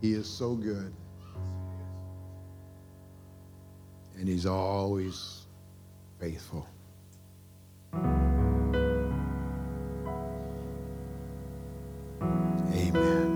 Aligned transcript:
He 0.00 0.12
is 0.12 0.28
so 0.28 0.54
good. 0.54 0.92
And 4.16 4.28
He's 4.28 4.46
always 4.46 5.42
faithful. 6.20 6.66
Amen. 12.72 13.34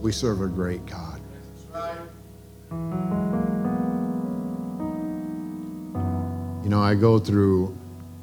We 0.00 0.12
serve 0.12 0.40
a 0.42 0.48
great 0.48 0.84
God. 0.86 1.20
You 6.62 6.68
know, 6.68 6.82
I 6.82 6.94
go 6.94 7.18
through 7.18 7.76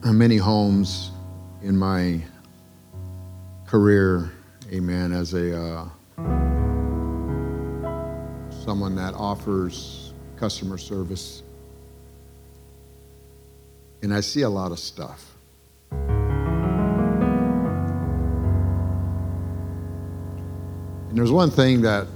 many 0.04 0.38
homes 0.38 1.12
in 1.62 1.76
my 1.78 2.22
career, 3.66 4.32
amen, 4.72 5.12
as 5.12 5.34
a 5.34 5.60
uh, 5.60 5.90
someone 8.68 8.96
that 8.96 9.14
offers 9.14 10.12
customer 10.36 10.78
service. 10.78 11.42
And 14.02 14.14
I 14.14 14.20
see 14.20 14.42
a 14.42 14.50
lot 14.50 14.74
of 14.74 14.80
stuff. 14.80 15.38
And 15.92 16.02
there's 21.14 21.32
one 21.32 21.50
thing 21.50 21.82
that 21.84 22.08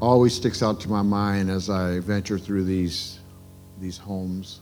always 0.00 0.34
sticks 0.34 0.60
out 0.60 0.80
to 0.80 0.90
my 0.90 1.02
mind 1.02 1.48
as 1.48 1.70
I 1.70 2.00
venture 2.00 2.36
through 2.36 2.64
these, 2.64 3.20
these 3.78 3.96
homes. 3.96 4.58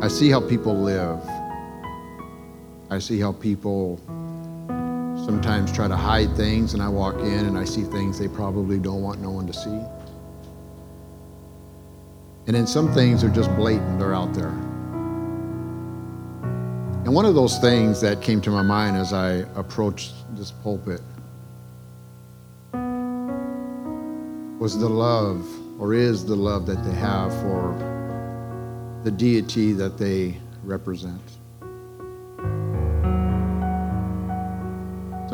I 0.00 0.06
see 0.06 0.30
how 0.30 0.40
people 0.48 0.76
live. 0.76 1.18
I 2.88 3.00
see 3.00 3.18
how 3.18 3.32
people 3.32 4.00
sometimes 5.26 5.72
try 5.72 5.88
to 5.88 5.96
hide 5.96 6.36
things, 6.36 6.72
and 6.72 6.80
I 6.80 6.88
walk 6.88 7.16
in 7.16 7.46
and 7.46 7.58
I 7.58 7.64
see 7.64 7.82
things 7.82 8.16
they 8.16 8.28
probably 8.28 8.78
don't 8.78 9.02
want 9.02 9.20
no 9.20 9.30
one 9.30 9.44
to 9.48 9.52
see. 9.52 9.80
And 12.46 12.54
then 12.54 12.64
some 12.64 12.92
things 12.94 13.24
are 13.24 13.28
just 13.28 13.50
blatant, 13.56 13.98
they're 13.98 14.14
out 14.14 14.32
there. 14.34 14.54
And 17.04 17.12
one 17.12 17.24
of 17.24 17.34
those 17.34 17.58
things 17.58 18.00
that 18.02 18.22
came 18.22 18.40
to 18.42 18.50
my 18.50 18.62
mind 18.62 18.96
as 18.96 19.12
I 19.12 19.38
approached 19.56 20.12
this 20.36 20.52
pulpit 20.52 21.00
was 24.60 24.78
the 24.78 24.88
love, 24.88 25.44
or 25.80 25.92
is 25.92 26.24
the 26.24 26.36
love 26.36 26.66
that 26.66 26.84
they 26.84 26.94
have 26.94 27.32
for 27.42 27.74
the 29.02 29.10
deity 29.10 29.72
that 29.72 29.98
they 29.98 30.38
represent. 30.62 31.20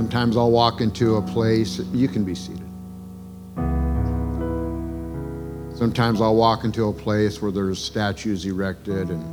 Sometimes 0.02 0.36
I'll 0.36 0.50
walk 0.50 0.80
into 0.80 1.14
a 1.14 1.22
place, 1.22 1.78
you 1.92 2.08
can 2.08 2.24
be 2.24 2.34
seated. 2.34 2.68
Sometimes 5.76 6.20
I'll 6.20 6.34
walk 6.34 6.64
into 6.64 6.88
a 6.88 6.92
place 6.92 7.40
where 7.40 7.52
there's 7.52 7.78
statues 7.78 8.44
erected 8.44 9.10
and 9.10 9.24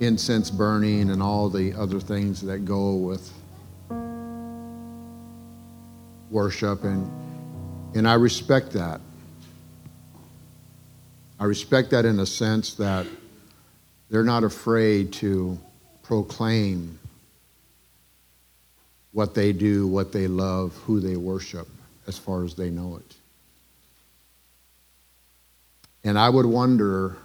incense 0.00 0.50
burning 0.50 1.08
and 1.08 1.22
all 1.22 1.48
the 1.48 1.72
other 1.72 1.98
things 1.98 2.42
that 2.42 2.66
go 2.66 2.92
with 2.92 3.32
worship 6.30 6.84
and 6.84 7.10
and 7.94 8.06
I 8.06 8.14
respect 8.14 8.72
that. 8.72 9.00
I 11.38 11.44
respect 11.46 11.88
that 11.92 12.04
in 12.04 12.20
a 12.20 12.26
sense 12.26 12.74
that 12.74 13.06
they're 14.10 14.24
not 14.24 14.44
afraid 14.44 15.14
to 15.14 15.58
proclaim 16.02 16.99
what 19.12 19.34
they 19.34 19.52
do, 19.52 19.86
what 19.86 20.12
they 20.12 20.28
love, 20.28 20.74
who 20.84 21.00
they 21.00 21.16
worship, 21.16 21.68
as 22.06 22.16
far 22.16 22.44
as 22.44 22.54
they 22.54 22.70
know 22.70 22.96
it. 22.96 23.16
And 26.04 26.18
I 26.18 26.28
would 26.28 26.46
wonder 26.46 27.16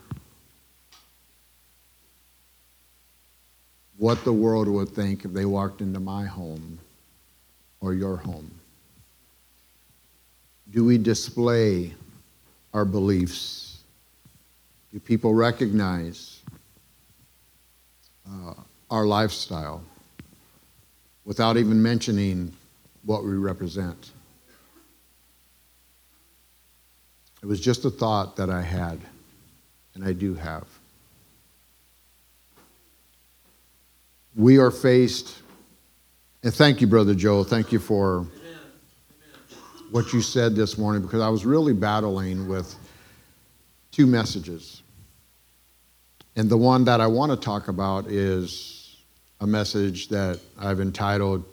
what 3.97 4.23
the 4.23 4.33
world 4.33 4.67
would 4.67 4.89
think 4.89 5.23
if 5.25 5.31
they 5.31 5.45
walked 5.45 5.81
into 5.81 5.99
my 5.99 6.25
home 6.25 6.79
or 7.79 7.93
your 7.93 8.17
home. 8.17 8.51
Do 10.71 10.83
we 10.83 10.97
display 10.97 11.93
our 12.73 12.83
beliefs? 12.83 13.77
Do 14.91 14.99
people 14.99 15.33
recognize 15.33 16.41
uh, 18.29 18.53
our 18.89 19.05
lifestyle 19.05 19.81
without 21.25 21.57
even 21.57 21.81
mentioning 21.81 22.53
what 23.03 23.23
we 23.23 23.33
represent? 23.33 24.11
It 27.41 27.45
was 27.47 27.59
just 27.59 27.85
a 27.85 27.89
thought 27.89 28.37
that 28.37 28.49
I 28.49 28.61
had, 28.61 28.99
and 29.93 30.03
I 30.03 30.13
do 30.13 30.33
have. 30.35 30.65
we 34.35 34.57
are 34.57 34.71
faced, 34.71 35.41
and 36.43 36.53
thank 36.53 36.81
you, 36.81 36.87
Brother 36.87 37.15
Joe. 37.15 37.43
Thank 37.43 37.71
you 37.71 37.79
for 37.79 38.25
what 39.91 40.11
you 40.11 40.21
said 40.21 40.55
this 40.55 40.77
morning 40.77 41.01
because 41.01 41.21
I 41.21 41.29
was 41.29 41.45
really 41.45 41.73
battling 41.73 42.47
with 42.47 42.75
two 43.91 44.05
messages. 44.05 44.81
And 46.35 46.49
the 46.49 46.57
one 46.57 46.83
that 46.83 46.99
I 46.99 47.07
want 47.07 47.31
to 47.31 47.37
talk 47.37 47.69
about 47.69 48.07
is 48.07 48.74
a 49.41 49.47
message 49.47 50.07
that 50.09 50.39
I've 50.57 50.79
entitled 50.79 51.43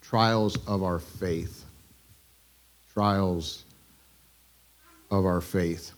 Trials 0.00 0.56
of 0.66 0.82
Our 0.82 0.98
Faith. 0.98 1.64
Trials 2.92 3.64
of 5.10 5.26
Our 5.26 5.40
Faith. 5.40 5.92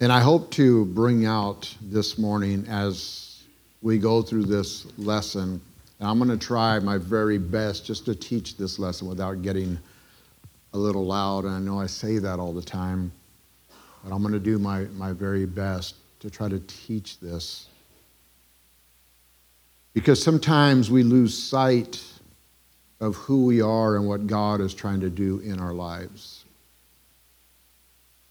And 0.00 0.10
I 0.10 0.18
hope 0.18 0.50
to 0.52 0.84
bring 0.86 1.26
out 1.26 1.72
this 1.80 2.18
morning 2.18 2.66
as 2.68 3.44
we 3.82 3.98
go 3.98 4.20
through 4.20 4.44
this 4.44 4.86
lesson, 4.98 5.60
and 6.00 6.08
I'm 6.08 6.18
going 6.18 6.36
to 6.36 6.44
try 6.44 6.80
my 6.80 6.98
very 6.98 7.38
best 7.38 7.86
just 7.86 8.04
to 8.06 8.16
teach 8.16 8.56
this 8.56 8.80
lesson 8.80 9.06
without 9.06 9.42
getting 9.42 9.78
a 10.72 10.78
little 10.78 11.06
loud. 11.06 11.44
And 11.44 11.54
I 11.54 11.60
know 11.60 11.78
I 11.78 11.86
say 11.86 12.18
that 12.18 12.40
all 12.40 12.52
the 12.52 12.62
time, 12.62 13.12
but 14.02 14.12
I'm 14.12 14.22
going 14.22 14.34
to 14.34 14.40
do 14.40 14.58
my, 14.58 14.86
my 14.96 15.12
very 15.12 15.46
best 15.46 15.94
to 16.22 16.30
try 16.30 16.48
to 16.48 16.60
teach 16.60 17.18
this. 17.18 17.66
Because 19.92 20.22
sometimes 20.22 20.90
we 20.90 21.02
lose 21.02 21.36
sight 21.36 22.02
of 23.00 23.16
who 23.16 23.44
we 23.44 23.60
are 23.60 23.96
and 23.96 24.06
what 24.06 24.28
God 24.28 24.60
is 24.60 24.72
trying 24.72 25.00
to 25.00 25.10
do 25.10 25.40
in 25.40 25.58
our 25.58 25.74
lives. 25.74 26.44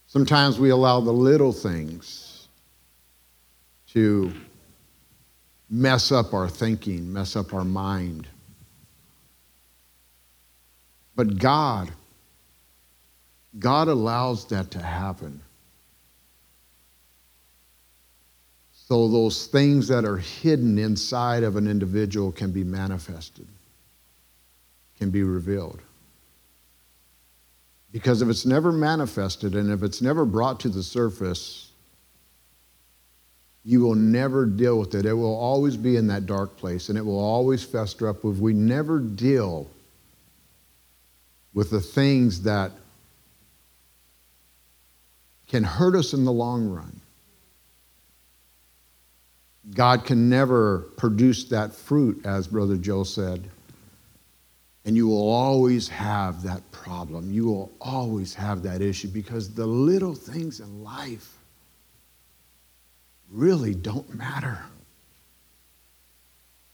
Sometimes 0.07 0.57
we 0.57 0.69
allow 0.69 1.01
the 1.01 1.11
little 1.11 1.51
things 1.51 2.47
to 3.89 4.31
mess 5.69 6.11
up 6.11 6.33
our 6.33 6.47
thinking, 6.47 7.11
mess 7.11 7.35
up 7.35 7.53
our 7.53 7.65
mind. 7.65 8.27
But 11.15 11.37
God, 11.37 11.91
God 13.59 13.89
allows 13.89 14.45
that 14.47 14.71
to 14.71 14.79
happen. 14.81 15.41
So 18.91 19.07
those 19.07 19.47
things 19.47 19.87
that 19.87 20.03
are 20.03 20.17
hidden 20.17 20.77
inside 20.77 21.43
of 21.43 21.55
an 21.55 21.65
individual 21.65 22.29
can 22.29 22.51
be 22.51 22.65
manifested, 22.65 23.47
can 24.97 25.11
be 25.11 25.23
revealed. 25.23 25.79
Because 27.93 28.21
if 28.21 28.27
it's 28.27 28.45
never 28.45 28.73
manifested 28.73 29.55
and 29.55 29.71
if 29.71 29.81
it's 29.81 30.01
never 30.01 30.25
brought 30.25 30.59
to 30.59 30.67
the 30.67 30.83
surface, 30.83 31.71
you 33.63 33.79
will 33.79 33.95
never 33.95 34.45
deal 34.45 34.77
with 34.77 34.93
it. 34.93 35.05
It 35.05 35.13
will 35.13 35.37
always 35.37 35.77
be 35.77 35.95
in 35.95 36.07
that 36.07 36.25
dark 36.25 36.57
place 36.57 36.89
and 36.89 36.97
it 36.97 37.05
will 37.05 37.17
always 37.17 37.63
fester 37.63 38.09
up 38.09 38.25
if 38.25 38.39
we 38.39 38.51
never 38.53 38.99
deal 38.99 39.69
with 41.53 41.69
the 41.69 41.79
things 41.79 42.41
that 42.41 42.73
can 45.47 45.63
hurt 45.63 45.95
us 45.95 46.11
in 46.11 46.25
the 46.25 46.33
long 46.33 46.67
run. 46.67 47.00
God 49.69 50.05
can 50.05 50.27
never 50.27 50.79
produce 50.97 51.45
that 51.45 51.73
fruit, 51.73 52.25
as 52.25 52.47
Brother 52.47 52.77
Joe 52.77 53.03
said. 53.03 53.47
And 54.83 54.95
you 54.95 55.07
will 55.07 55.29
always 55.29 55.87
have 55.89 56.41
that 56.43 56.69
problem. 56.71 57.31
You 57.31 57.45
will 57.45 57.71
always 57.79 58.33
have 58.33 58.63
that 58.63 58.81
issue 58.81 59.09
because 59.09 59.53
the 59.53 59.67
little 59.67 60.15
things 60.15 60.59
in 60.59 60.83
life 60.83 61.37
really 63.29 63.75
don't 63.75 64.13
matter. 64.15 64.59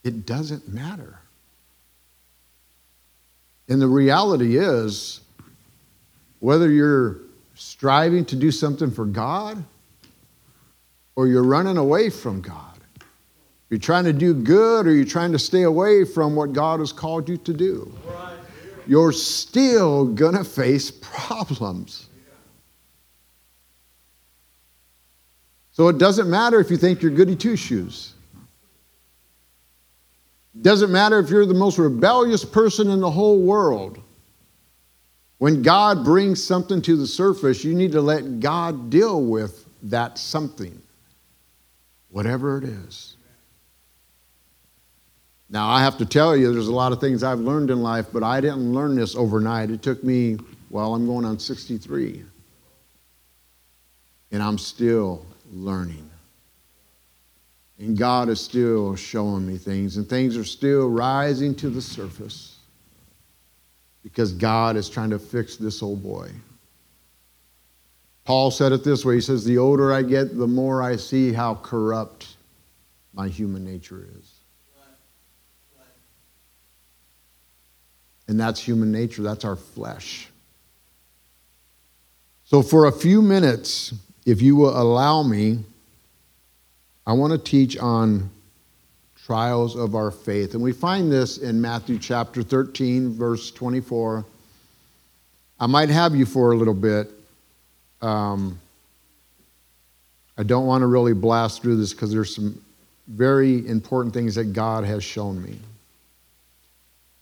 It 0.03 0.25
doesn't 0.25 0.69
matter. 0.69 1.19
And 3.67 3.81
the 3.81 3.87
reality 3.87 4.57
is, 4.57 5.19
whether 6.39 6.71
you're 6.71 7.17
striving 7.55 8.23
to 8.25 8.37
do 8.37 8.51
something 8.51 8.89
for 8.89 9.05
God 9.05 9.61
or 11.17 11.27
you're 11.27 11.43
running 11.43 11.75
away 11.75 12.09
from 12.09 12.39
God, 12.39 12.76
You're 13.69 13.79
trying 13.79 14.05
to 14.05 14.13
do 14.13 14.33
good 14.33 14.87
or 14.87 14.93
you're 14.93 15.05
trying 15.05 15.33
to 15.33 15.39
stay 15.39 15.63
away 15.63 16.05
from 16.05 16.35
what 16.35 16.53
God 16.53 16.79
has 16.79 16.93
called 16.93 17.27
you 17.27 17.37
to 17.37 17.53
do. 17.53 17.93
You're 18.85 19.11
still 19.11 20.05
going 20.05 20.35
to 20.35 20.45
face 20.45 20.89
problems. 20.91 22.07
So 25.71 25.89
it 25.89 25.97
doesn't 25.97 26.29
matter 26.29 26.59
if 26.59 26.71
you 26.71 26.77
think 26.77 27.01
you're 27.01 27.11
goody 27.11 27.35
two 27.35 27.57
shoes. 27.57 28.13
It 30.55 30.63
doesn't 30.63 30.91
matter 30.91 31.19
if 31.19 31.29
you're 31.29 31.45
the 31.45 31.53
most 31.53 31.77
rebellious 31.77 32.43
person 32.45 32.89
in 32.89 33.01
the 33.01 33.11
whole 33.11 33.41
world. 33.41 34.01
When 35.37 35.61
God 35.61 36.03
brings 36.03 36.43
something 36.43 36.81
to 36.81 36.95
the 36.95 37.05
surface, 37.05 37.63
you 37.63 37.75
need 37.75 37.91
to 37.91 38.01
let 38.01 38.39
God 38.39 38.89
deal 38.89 39.21
with 39.23 39.65
that 39.83 40.17
something, 40.17 40.81
whatever 42.09 42.57
it 42.57 42.63
is. 42.63 43.16
Now, 45.49 45.69
I 45.69 45.81
have 45.81 45.97
to 45.99 46.05
tell 46.05 46.35
you, 46.35 46.51
there's 46.51 46.67
a 46.67 46.73
lot 46.73 46.91
of 46.91 46.99
things 46.99 47.23
I've 47.23 47.39
learned 47.39 47.69
in 47.69 47.81
life, 47.81 48.07
but 48.11 48.21
I 48.21 48.41
didn't 48.41 48.73
learn 48.73 48.95
this 48.95 49.15
overnight. 49.15 49.69
It 49.69 49.81
took 49.81 50.03
me, 50.03 50.37
well, 50.69 50.93
I'm 50.93 51.05
going 51.05 51.23
on 51.23 51.39
63. 51.39 52.23
And 54.31 54.43
I'm 54.43 54.57
still 54.57 55.25
learning. 55.51 56.09
And 57.79 57.97
God 57.97 58.27
is 58.27 58.41
still 58.41 58.95
showing 58.95 59.47
me 59.47 59.57
things, 59.57 59.97
and 59.97 60.09
things 60.09 60.35
are 60.35 60.43
still 60.43 60.89
rising 60.89 61.55
to 61.55 61.69
the 61.69 61.81
surface 61.81 62.57
because 64.03 64.33
God 64.33 64.75
is 64.75 64.89
trying 64.89 65.11
to 65.11 65.19
fix 65.19 65.57
this 65.57 65.83
old 65.83 66.01
boy. 66.01 66.31
Paul 68.25 68.51
said 68.51 68.73
it 68.73 68.83
this 68.83 69.05
way 69.05 69.15
He 69.15 69.21
says, 69.21 69.45
The 69.45 69.57
older 69.57 69.93
I 69.93 70.01
get, 70.01 70.37
the 70.37 70.47
more 70.47 70.81
I 70.81 70.97
see 70.97 71.31
how 71.31 71.55
corrupt 71.55 72.35
my 73.13 73.29
human 73.29 73.63
nature 73.63 74.05
is. 74.17 74.36
And 78.27 78.39
that's 78.39 78.59
human 78.59 78.91
nature, 78.91 79.23
that's 79.23 79.45
our 79.45 79.55
flesh. 79.55 80.27
So, 82.45 82.61
for 82.61 82.85
a 82.85 82.91
few 82.91 83.21
minutes, 83.21 83.93
if 84.25 84.41
you 84.41 84.55
will 84.55 84.77
allow 84.77 85.23
me, 85.23 85.59
I 87.05 87.13
want 87.13 87.33
to 87.33 87.39
teach 87.39 87.77
on 87.77 88.29
trials 89.25 89.75
of 89.75 89.95
our 89.95 90.11
faith. 90.11 90.53
And 90.53 90.63
we 90.63 90.71
find 90.71 91.11
this 91.11 91.37
in 91.37 91.59
Matthew 91.59 91.99
chapter 91.99 92.41
13, 92.43 93.13
verse 93.13 93.51
24. 93.51 94.25
I 95.59 95.67
might 95.67 95.89
have 95.89 96.15
you 96.15 96.25
for 96.25 96.53
a 96.53 96.55
little 96.55 96.73
bit. 96.73 97.11
Um, 98.01 98.59
I 100.37 100.43
don't 100.43 100.65
want 100.65 100.83
to 100.83 100.87
really 100.87 101.13
blast 101.13 101.61
through 101.61 101.77
this 101.77 101.93
because 101.93 102.11
there's 102.11 102.35
some 102.35 102.61
very 103.07 103.67
important 103.67 104.13
things 104.13 104.35
that 104.35 104.53
God 104.53 104.83
has 104.85 105.03
shown 105.03 105.41
me. 105.43 105.57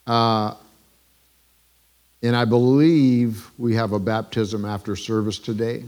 Uh, 0.06 0.54
and 2.26 2.36
I 2.36 2.44
believe 2.44 3.52
we 3.60 3.76
have 3.76 3.92
a 3.92 4.00
baptism 4.00 4.66
after 4.66 4.96
service 4.96 5.38
today. 5.38 5.84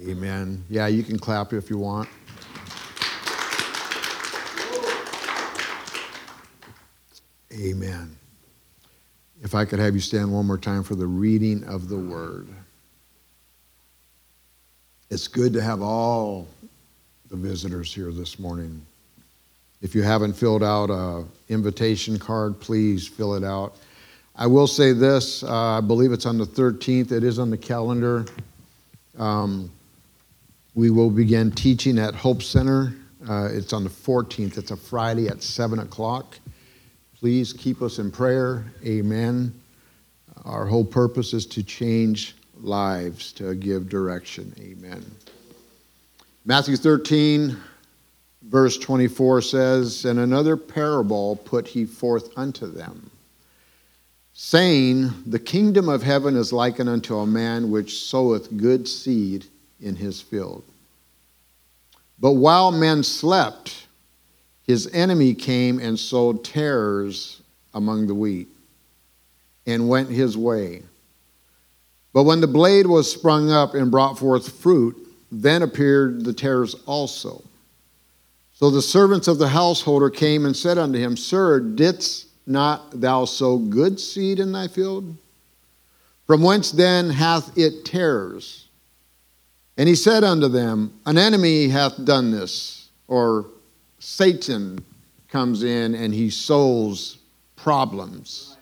Amen. 0.00 0.64
Yeah, 0.68 0.88
you 0.88 1.04
can 1.04 1.20
clap 1.20 1.52
if 1.52 1.70
you 1.70 1.78
want. 1.78 2.08
Amen. 7.52 8.16
If 9.42 9.54
I 9.54 9.64
could 9.64 9.78
have 9.78 9.94
you 9.94 10.00
stand 10.00 10.32
one 10.32 10.46
more 10.46 10.58
time 10.58 10.82
for 10.82 10.96
the 10.96 11.06
reading 11.06 11.62
of 11.64 11.88
the 11.88 11.98
word. 11.98 12.48
It's 15.10 15.28
good 15.28 15.52
to 15.52 15.62
have 15.62 15.80
all 15.80 16.48
the 17.28 17.36
visitors 17.36 17.94
here 17.94 18.10
this 18.10 18.40
morning. 18.40 18.84
If 19.80 19.94
you 19.94 20.02
haven't 20.02 20.32
filled 20.32 20.64
out 20.64 20.90
an 20.90 21.28
invitation 21.48 22.18
card, 22.18 22.58
please 22.58 23.06
fill 23.06 23.34
it 23.34 23.44
out. 23.44 23.76
I 24.34 24.46
will 24.46 24.66
say 24.66 24.92
this 24.92 25.42
uh, 25.42 25.52
I 25.52 25.80
believe 25.80 26.12
it's 26.12 26.26
on 26.26 26.38
the 26.38 26.46
13th, 26.46 27.12
it 27.12 27.24
is 27.24 27.38
on 27.38 27.50
the 27.50 27.58
calendar. 27.58 28.24
Um, 29.18 29.70
we 30.74 30.90
will 30.90 31.10
begin 31.10 31.50
teaching 31.50 31.98
at 31.98 32.14
Hope 32.14 32.42
Center. 32.42 32.94
Uh, 33.28 33.48
it's 33.52 33.72
on 33.72 33.84
the 33.84 33.90
14th, 33.90 34.58
it's 34.58 34.70
a 34.70 34.76
Friday 34.76 35.28
at 35.28 35.42
7 35.42 35.78
o'clock. 35.80 36.38
Please 37.14 37.52
keep 37.52 37.82
us 37.82 37.98
in 37.98 38.10
prayer. 38.10 38.64
Amen. 38.84 39.54
Our 40.44 40.66
whole 40.66 40.84
purpose 40.84 41.34
is 41.34 41.46
to 41.46 41.62
change 41.62 42.34
lives, 42.60 43.32
to 43.34 43.54
give 43.54 43.88
direction. 43.88 44.52
Amen. 44.58 45.04
Matthew 46.44 46.76
13, 46.76 47.56
verse 48.42 48.76
24 48.78 49.42
says, 49.42 50.04
And 50.04 50.18
another 50.18 50.56
parable 50.56 51.36
put 51.36 51.68
he 51.68 51.84
forth 51.84 52.36
unto 52.36 52.66
them, 52.66 53.08
saying, 54.34 55.10
The 55.26 55.38
kingdom 55.38 55.88
of 55.88 56.02
heaven 56.02 56.36
is 56.36 56.52
likened 56.52 56.88
unto 56.88 57.18
a 57.18 57.26
man 57.26 57.70
which 57.70 57.98
soweth 57.98 58.56
good 58.56 58.88
seed 58.88 59.46
in 59.80 59.96
his 59.96 60.20
field. 60.20 60.64
But 62.18 62.32
while 62.32 62.70
men 62.70 63.02
slept, 63.02 63.86
his 64.62 64.88
enemy 64.92 65.34
came 65.34 65.78
and 65.78 65.98
sowed 65.98 66.44
tares 66.44 67.42
among 67.74 68.06
the 68.06 68.14
wheat 68.14 68.48
and 69.66 69.88
went 69.88 70.08
his 70.08 70.36
way. 70.36 70.82
But 72.12 72.24
when 72.24 72.40
the 72.40 72.46
blade 72.46 72.86
was 72.86 73.10
sprung 73.10 73.50
up 73.50 73.74
and 73.74 73.90
brought 73.90 74.18
forth 74.18 74.60
fruit, 74.60 74.96
then 75.30 75.62
appeared 75.62 76.24
the 76.24 76.32
tares 76.32 76.74
also. 76.86 77.42
So 78.54 78.70
the 78.70 78.82
servants 78.82 79.28
of 79.28 79.38
the 79.38 79.48
householder 79.48 80.10
came 80.10 80.44
and 80.44 80.56
said 80.56 80.78
unto 80.78 80.98
him, 80.98 81.16
Sir, 81.16 81.58
didst 81.58 82.26
not 82.46 83.00
thou 83.00 83.24
sow 83.24 83.58
good 83.58 83.98
seed 84.00 84.38
in 84.38 84.52
thy 84.52 84.68
field? 84.68 85.16
From 86.26 86.42
whence 86.42 86.70
then 86.70 87.10
hath 87.10 87.56
it 87.56 87.84
tares? 87.84 88.68
And 89.76 89.88
he 89.88 89.94
said 89.94 90.24
unto 90.24 90.48
them, 90.48 90.92
An 91.06 91.18
enemy 91.18 91.68
hath 91.68 92.04
done 92.04 92.30
this, 92.30 92.90
or 93.08 93.46
Satan 93.98 94.84
comes 95.28 95.62
in 95.62 95.94
and 95.94 96.12
he 96.12 96.30
sows 96.30 97.18
problems. 97.56 98.56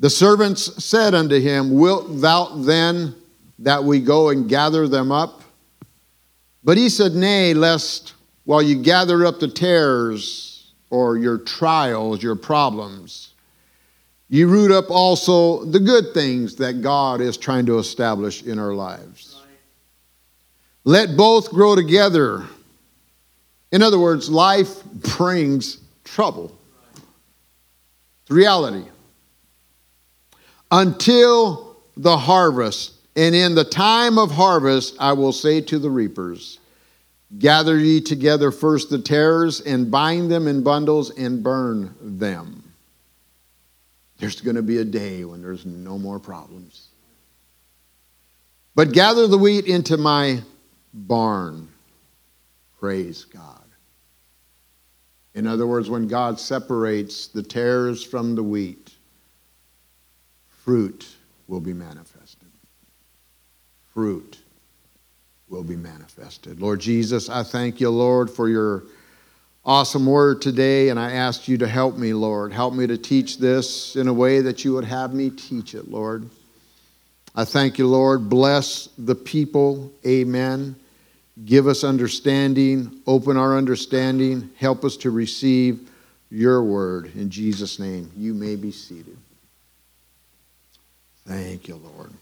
The 0.00 0.10
servants 0.10 0.84
said 0.84 1.14
unto 1.14 1.40
him, 1.40 1.74
Wilt 1.74 2.20
thou 2.20 2.56
then 2.56 3.14
that 3.60 3.84
we 3.84 4.00
go 4.00 4.30
and 4.30 4.48
gather 4.48 4.88
them 4.88 5.12
up? 5.12 5.42
But 6.64 6.76
he 6.76 6.88
said, 6.88 7.12
Nay, 7.12 7.54
lest 7.54 8.14
while 8.44 8.62
you 8.62 8.82
gather 8.82 9.24
up 9.24 9.40
the 9.40 9.48
tares 9.48 10.53
or 10.94 11.16
your 11.16 11.38
trials, 11.38 12.22
your 12.22 12.36
problems, 12.36 13.34
you 14.28 14.48
root 14.48 14.70
up 14.70 14.90
also 14.90 15.64
the 15.64 15.80
good 15.80 16.14
things 16.14 16.56
that 16.56 16.82
God 16.82 17.20
is 17.20 17.36
trying 17.36 17.66
to 17.66 17.78
establish 17.78 18.42
in 18.42 18.58
our 18.58 18.72
lives. 18.72 19.40
Let 20.84 21.16
both 21.16 21.50
grow 21.50 21.74
together 21.74 22.44
in 23.74 23.82
other 23.82 23.98
words, 23.98 24.30
life 24.30 24.84
brings 24.84 25.78
trouble. 26.04 26.56
It's 28.22 28.30
reality. 28.30 28.84
Until 30.70 31.76
the 31.96 32.16
harvest, 32.16 32.92
and 33.16 33.34
in 33.34 33.56
the 33.56 33.64
time 33.64 34.16
of 34.16 34.30
harvest, 34.30 34.94
I 35.00 35.12
will 35.14 35.32
say 35.32 35.60
to 35.62 35.80
the 35.80 35.90
reapers, 35.90 36.60
Gather 37.38 37.78
ye 37.78 38.00
together 38.00 38.50
first 38.50 38.90
the 38.90 38.98
tares, 38.98 39.60
and 39.60 39.90
bind 39.90 40.30
them 40.30 40.46
in 40.46 40.62
bundles, 40.62 41.10
and 41.10 41.42
burn 41.42 41.94
them. 42.00 42.72
There's 44.18 44.40
going 44.40 44.56
to 44.56 44.62
be 44.62 44.78
a 44.78 44.84
day 44.84 45.24
when 45.24 45.42
there's 45.42 45.66
no 45.66 45.98
more 45.98 46.20
problems. 46.20 46.88
But 48.74 48.92
gather 48.92 49.26
the 49.26 49.38
wheat 49.38 49.66
into 49.66 49.96
my 49.96 50.42
barn. 50.92 51.68
Praise 52.78 53.24
God. 53.24 53.62
In 55.34 55.46
other 55.46 55.66
words, 55.66 55.90
when 55.90 56.06
God 56.06 56.38
separates 56.38 57.26
the 57.26 57.42
tares 57.42 58.04
from 58.04 58.36
the 58.36 58.42
wheat, 58.42 58.92
fruit 60.48 61.08
will 61.48 61.60
be 61.60 61.72
manifested. 61.72 62.48
Fruit 63.92 64.38
will 65.48 65.62
be 65.62 65.76
manifested. 65.76 66.60
Lord 66.60 66.80
Jesus, 66.80 67.28
I 67.28 67.42
thank 67.42 67.80
you, 67.80 67.90
Lord, 67.90 68.30
for 68.30 68.48
your 68.48 68.84
awesome 69.64 70.06
word 70.06 70.42
today, 70.42 70.88
and 70.88 70.98
I 70.98 71.12
ask 71.12 71.48
you 71.48 71.58
to 71.58 71.68
help 71.68 71.96
me, 71.96 72.12
Lord. 72.12 72.52
Help 72.52 72.74
me 72.74 72.86
to 72.86 72.98
teach 72.98 73.38
this 73.38 73.96
in 73.96 74.08
a 74.08 74.12
way 74.12 74.40
that 74.40 74.64
you 74.64 74.74
would 74.74 74.84
have 74.84 75.14
me 75.14 75.30
teach 75.30 75.74
it, 75.74 75.90
Lord. 75.90 76.28
I 77.34 77.44
thank 77.44 77.78
you, 77.78 77.86
Lord. 77.86 78.28
Bless 78.28 78.88
the 78.98 79.14
people. 79.14 79.92
Amen. 80.06 80.76
Give 81.44 81.66
us 81.66 81.82
understanding, 81.82 83.00
open 83.06 83.36
our 83.36 83.56
understanding, 83.56 84.50
help 84.56 84.84
us 84.84 84.96
to 84.98 85.10
receive 85.10 85.90
your 86.30 86.62
word. 86.62 87.10
In 87.16 87.28
Jesus' 87.28 87.80
name, 87.80 88.10
you 88.16 88.34
may 88.34 88.54
be 88.54 88.70
seated. 88.70 89.16
Thank 91.26 91.66
you, 91.66 91.76
Lord. 91.76 92.12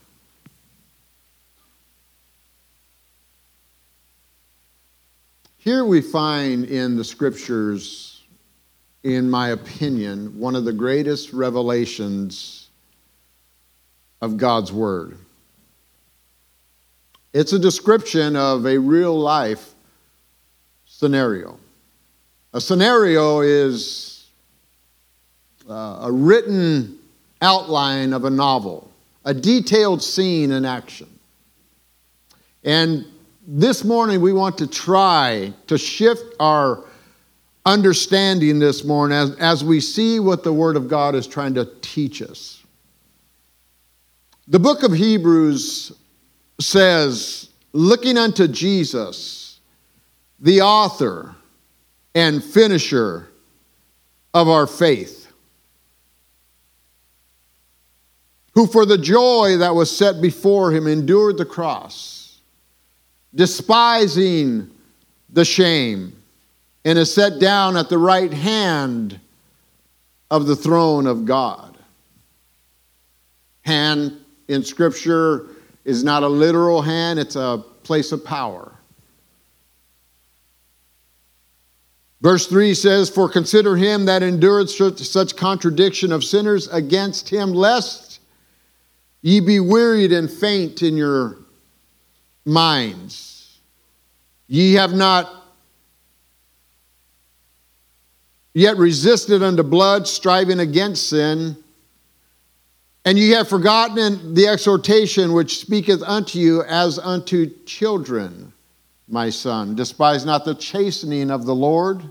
Here 5.63 5.85
we 5.85 6.01
find 6.01 6.65
in 6.65 6.97
the 6.97 7.05
scriptures, 7.05 8.21
in 9.03 9.29
my 9.29 9.51
opinion, 9.51 10.37
one 10.37 10.57
of 10.57 10.65
the 10.65 10.73
greatest 10.73 11.31
revelations 11.31 12.67
of 14.21 14.35
God's 14.35 14.73
Word. 14.73 15.17
It's 17.31 17.53
a 17.53 17.59
description 17.59 18.35
of 18.35 18.65
a 18.65 18.77
real 18.77 19.17
life 19.17 19.73
scenario. 20.85 21.57
A 22.53 22.59
scenario 22.59 23.39
is 23.39 24.27
uh, 25.69 25.99
a 26.01 26.11
written 26.11 26.99
outline 27.41 28.11
of 28.11 28.25
a 28.25 28.29
novel, 28.29 28.91
a 29.23 29.33
detailed 29.33 30.03
scene 30.03 30.51
in 30.51 30.65
action. 30.65 31.07
And 32.65 33.05
this 33.45 33.83
morning 33.83 34.21
we 34.21 34.31
want 34.31 34.57
to 34.57 34.67
try 34.67 35.53
to 35.67 35.77
shift 35.77 36.23
our 36.39 36.83
understanding 37.65 38.59
this 38.59 38.83
morning 38.83 39.17
as, 39.17 39.35
as 39.35 39.63
we 39.63 39.79
see 39.79 40.19
what 40.19 40.43
the 40.43 40.53
Word 40.53 40.77
of 40.77 40.87
God 40.87 41.13
is 41.13 41.27
trying 41.27 41.53
to 41.55 41.65
teach 41.81 42.21
us. 42.21 42.63
The 44.47 44.59
book 44.59 44.83
of 44.83 44.93
Hebrews 44.93 45.91
says, 46.59 47.49
looking 47.73 48.17
unto 48.17 48.47
Jesus, 48.47 49.59
the 50.39 50.61
author 50.61 51.35
and 52.15 52.43
finisher 52.43 53.29
of 54.33 54.47
our 54.47 54.67
faith, 54.67 55.31
who 58.53 58.67
for 58.67 58.85
the 58.85 58.97
joy 58.97 59.57
that 59.57 59.75
was 59.75 59.95
set 59.95 60.21
before 60.21 60.71
him 60.71 60.87
endured 60.87 61.37
the 61.37 61.45
cross 61.45 62.22
despising 63.35 64.69
the 65.29 65.45
shame, 65.45 66.15
and 66.85 66.99
is 66.99 67.13
set 67.13 67.39
down 67.39 67.77
at 67.77 67.89
the 67.89 67.97
right 67.97 68.31
hand 68.31 69.19
of 70.29 70.45
the 70.45 70.55
throne 70.55 71.07
of 71.07 71.25
God. 71.25 71.77
Hand 73.61 74.19
in 74.47 74.63
Scripture 74.63 75.47
is 75.85 76.03
not 76.03 76.23
a 76.23 76.27
literal 76.27 76.81
hand, 76.81 77.19
it's 77.19 77.35
a 77.35 77.63
place 77.83 78.11
of 78.11 78.23
power. 78.23 78.71
Verse 82.21 82.47
3 82.47 82.73
says, 82.73 83.09
For 83.09 83.27
consider 83.27 83.75
him 83.75 84.05
that 84.05 84.23
endured 84.23 84.69
such 84.69 85.35
contradiction 85.35 86.11
of 86.11 86.23
sinners 86.23 86.69
against 86.69 87.27
him, 87.27 87.51
lest 87.51 88.21
ye 89.21 89.41
be 89.41 89.59
wearied 89.59 90.13
and 90.13 90.31
faint 90.31 90.81
in 90.81 90.95
your 90.95 91.37
minds. 92.45 93.59
Ye 94.47 94.73
have 94.73 94.93
not 94.93 95.31
yet 98.53 98.77
resisted 98.77 99.41
unto 99.41 99.63
blood, 99.63 100.07
striving 100.07 100.59
against 100.59 101.09
sin. 101.09 101.57
And 103.05 103.17
ye 103.17 103.31
have 103.31 103.49
forgotten 103.49 104.33
the 104.33 104.47
exhortation 104.47 105.33
which 105.33 105.59
speaketh 105.59 106.01
unto 106.03 106.39
you 106.39 106.63
as 106.63 106.99
unto 106.99 107.51
children, 107.65 108.53
my 109.07 109.29
son. 109.29 109.75
Despise 109.75 110.25
not 110.25 110.45
the 110.45 110.55
chastening 110.55 111.31
of 111.31 111.45
the 111.45 111.55
Lord, 111.55 112.03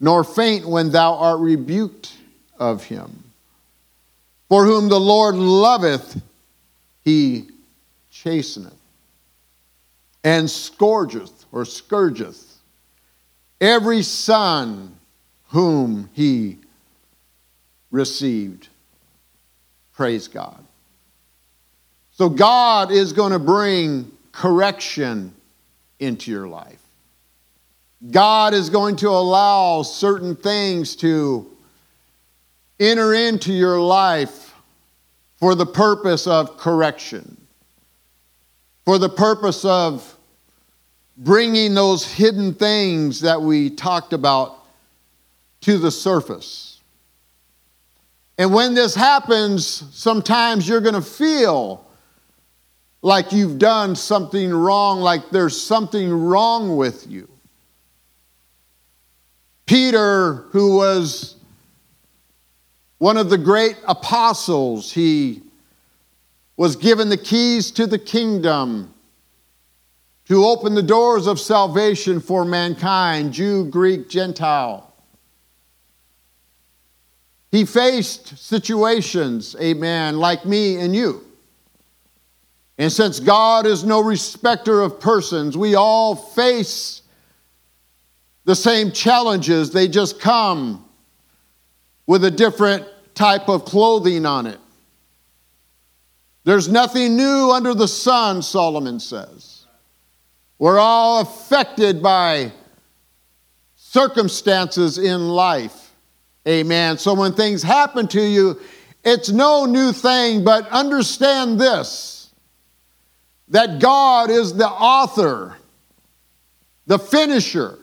nor 0.00 0.24
faint 0.24 0.66
when 0.66 0.90
thou 0.90 1.14
art 1.14 1.40
rebuked 1.40 2.14
of 2.58 2.84
him. 2.84 3.24
For 4.48 4.64
whom 4.64 4.88
the 4.88 5.00
Lord 5.00 5.34
loveth, 5.34 6.22
he 7.02 7.48
chasteneth 8.10 8.75
and 10.26 10.50
scourgeth 10.50 11.44
or 11.52 11.64
scourgeth 11.64 12.56
every 13.60 14.02
son 14.02 14.92
whom 15.50 16.10
he 16.14 16.58
received. 17.92 18.66
Praise 19.94 20.26
God. 20.26 20.58
So, 22.10 22.28
God 22.28 22.90
is 22.90 23.12
going 23.12 23.30
to 23.30 23.38
bring 23.38 24.10
correction 24.32 25.32
into 26.00 26.32
your 26.32 26.48
life. 26.48 26.82
God 28.10 28.52
is 28.52 28.68
going 28.68 28.96
to 28.96 29.10
allow 29.10 29.82
certain 29.82 30.34
things 30.34 30.96
to 30.96 31.48
enter 32.80 33.14
into 33.14 33.52
your 33.52 33.78
life 33.78 34.56
for 35.36 35.54
the 35.54 35.66
purpose 35.66 36.26
of 36.26 36.58
correction, 36.58 37.36
for 38.84 38.98
the 38.98 39.08
purpose 39.08 39.64
of 39.64 40.14
bringing 41.16 41.74
those 41.74 42.04
hidden 42.04 42.54
things 42.54 43.20
that 43.20 43.40
we 43.40 43.70
talked 43.70 44.12
about 44.12 44.64
to 45.62 45.78
the 45.78 45.90
surface. 45.90 46.80
And 48.38 48.52
when 48.52 48.74
this 48.74 48.94
happens, 48.94 49.66
sometimes 49.96 50.68
you're 50.68 50.82
going 50.82 50.94
to 50.94 51.02
feel 51.02 51.86
like 53.00 53.32
you've 53.32 53.58
done 53.58 53.96
something 53.96 54.52
wrong, 54.52 55.00
like 55.00 55.30
there's 55.30 55.60
something 55.60 56.12
wrong 56.12 56.76
with 56.76 57.06
you. 57.06 57.28
Peter, 59.64 60.34
who 60.50 60.76
was 60.76 61.36
one 62.98 63.16
of 63.16 63.30
the 63.30 63.38
great 63.38 63.76
apostles, 63.86 64.92
he 64.92 65.42
was 66.56 66.76
given 66.76 67.08
the 67.08 67.16
keys 67.16 67.70
to 67.70 67.86
the 67.86 67.98
kingdom 67.98 68.92
to 70.26 70.44
open 70.44 70.74
the 70.74 70.82
doors 70.82 71.26
of 71.26 71.38
salvation 71.38 72.20
for 72.20 72.44
mankind, 72.44 73.32
Jew, 73.32 73.64
Greek, 73.64 74.08
Gentile. 74.08 74.92
He 77.52 77.64
faced 77.64 78.36
situations, 78.38 79.54
amen, 79.60 80.18
like 80.18 80.44
me 80.44 80.78
and 80.78 80.94
you. 80.94 81.24
And 82.76 82.92
since 82.92 83.20
God 83.20 83.66
is 83.66 83.84
no 83.84 84.02
respecter 84.02 84.82
of 84.82 85.00
persons, 85.00 85.56
we 85.56 85.74
all 85.74 86.14
face 86.14 87.02
the 88.44 88.54
same 88.54 88.92
challenges. 88.92 89.70
They 89.70 89.88
just 89.88 90.20
come 90.20 90.84
with 92.06 92.24
a 92.24 92.30
different 92.30 92.86
type 93.14 93.48
of 93.48 93.64
clothing 93.64 94.26
on 94.26 94.46
it. 94.46 94.58
There's 96.44 96.68
nothing 96.68 97.16
new 97.16 97.50
under 97.50 97.74
the 97.74 97.88
sun, 97.88 98.42
Solomon 98.42 99.00
says. 99.00 99.55
We're 100.58 100.78
all 100.78 101.20
affected 101.20 102.02
by 102.02 102.52
circumstances 103.74 104.98
in 104.98 105.28
life. 105.28 105.94
Amen. 106.46 106.98
So 106.98 107.14
when 107.14 107.34
things 107.34 107.62
happen 107.62 108.08
to 108.08 108.22
you, 108.22 108.60
it's 109.04 109.30
no 109.30 109.66
new 109.66 109.92
thing, 109.92 110.44
but 110.44 110.68
understand 110.68 111.60
this 111.60 112.14
that 113.48 113.78
God 113.78 114.28
is 114.28 114.54
the 114.54 114.68
author, 114.68 115.56
the 116.86 116.98
finisher 116.98 117.78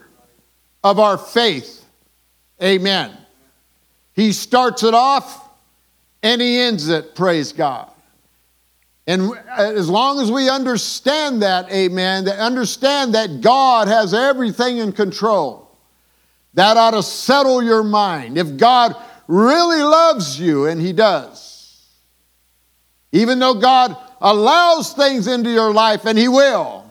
of 0.84 1.00
our 1.00 1.18
faith. 1.18 1.86
Amen. 2.62 3.18
He 4.14 4.34
starts 4.34 4.84
it 4.84 4.94
off 4.94 5.50
and 6.22 6.42
he 6.42 6.60
ends 6.60 6.90
it, 6.90 7.16
praise 7.16 7.54
God. 7.54 7.93
And 9.06 9.32
uh, 9.32 9.36
as 9.58 9.90
long 9.90 10.22
as 10.22 10.32
we 10.32 10.50
understand 10.50 11.42
that, 11.42 11.70
amen, 11.72 12.26
that 12.26 12.40
understand 12.40 13.16
that 13.16 13.42
God 13.42 13.88
has 13.88 14.14
everything 14.14 14.78
in 14.78 14.94
control, 14.94 15.78
that 16.54 16.78
ought 16.78 16.92
to 16.92 17.04
settle 17.04 17.62
your 17.62 17.84
mind. 17.84 18.38
If 18.38 18.58
God 18.58 18.96
really 19.28 19.82
loves 19.82 20.40
you, 20.40 20.66
and 20.66 20.80
He 20.80 20.94
does, 20.94 21.90
even 23.12 23.40
though 23.40 23.56
God 23.56 23.98
allows 24.22 24.94
things 24.94 25.28
into 25.28 25.50
your 25.50 25.74
life, 25.74 26.06
and 26.06 26.18
He 26.18 26.30
will, 26.30 26.86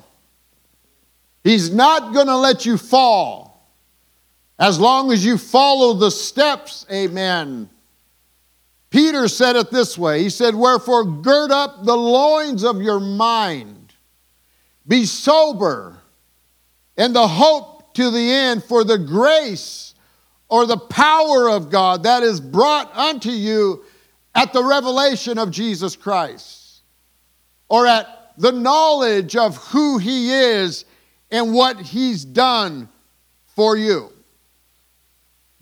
He's 1.44 1.72
not 1.72 2.12
going 2.12 2.26
to 2.26 2.36
let 2.36 2.66
you 2.66 2.76
fall. 2.76 3.52
As 4.58 4.78
long 4.78 5.10
as 5.10 5.24
you 5.24 5.38
follow 5.38 5.94
the 5.94 6.10
steps, 6.10 6.86
amen, 6.92 7.68
Peter 8.92 9.26
said 9.26 9.56
it 9.56 9.70
this 9.70 9.96
way 9.98 10.22
He 10.22 10.30
said, 10.30 10.54
Wherefore, 10.54 11.04
gird 11.04 11.50
up 11.50 11.84
the 11.84 11.96
loins 11.96 12.62
of 12.62 12.80
your 12.80 13.00
mind, 13.00 13.94
be 14.86 15.06
sober, 15.06 15.98
and 16.96 17.16
the 17.16 17.26
hope 17.26 17.94
to 17.94 18.10
the 18.10 18.30
end 18.30 18.62
for 18.62 18.84
the 18.84 18.98
grace 18.98 19.94
or 20.48 20.66
the 20.66 20.76
power 20.76 21.48
of 21.48 21.70
God 21.70 22.02
that 22.02 22.22
is 22.22 22.38
brought 22.38 22.94
unto 22.94 23.30
you 23.30 23.84
at 24.34 24.52
the 24.52 24.62
revelation 24.62 25.38
of 25.38 25.50
Jesus 25.50 25.96
Christ, 25.96 26.82
or 27.70 27.86
at 27.86 28.34
the 28.36 28.52
knowledge 28.52 29.36
of 29.36 29.56
who 29.56 29.96
He 29.96 30.32
is 30.32 30.84
and 31.30 31.54
what 31.54 31.80
He's 31.80 32.26
done 32.26 32.90
for 33.46 33.74
you. 33.74 34.12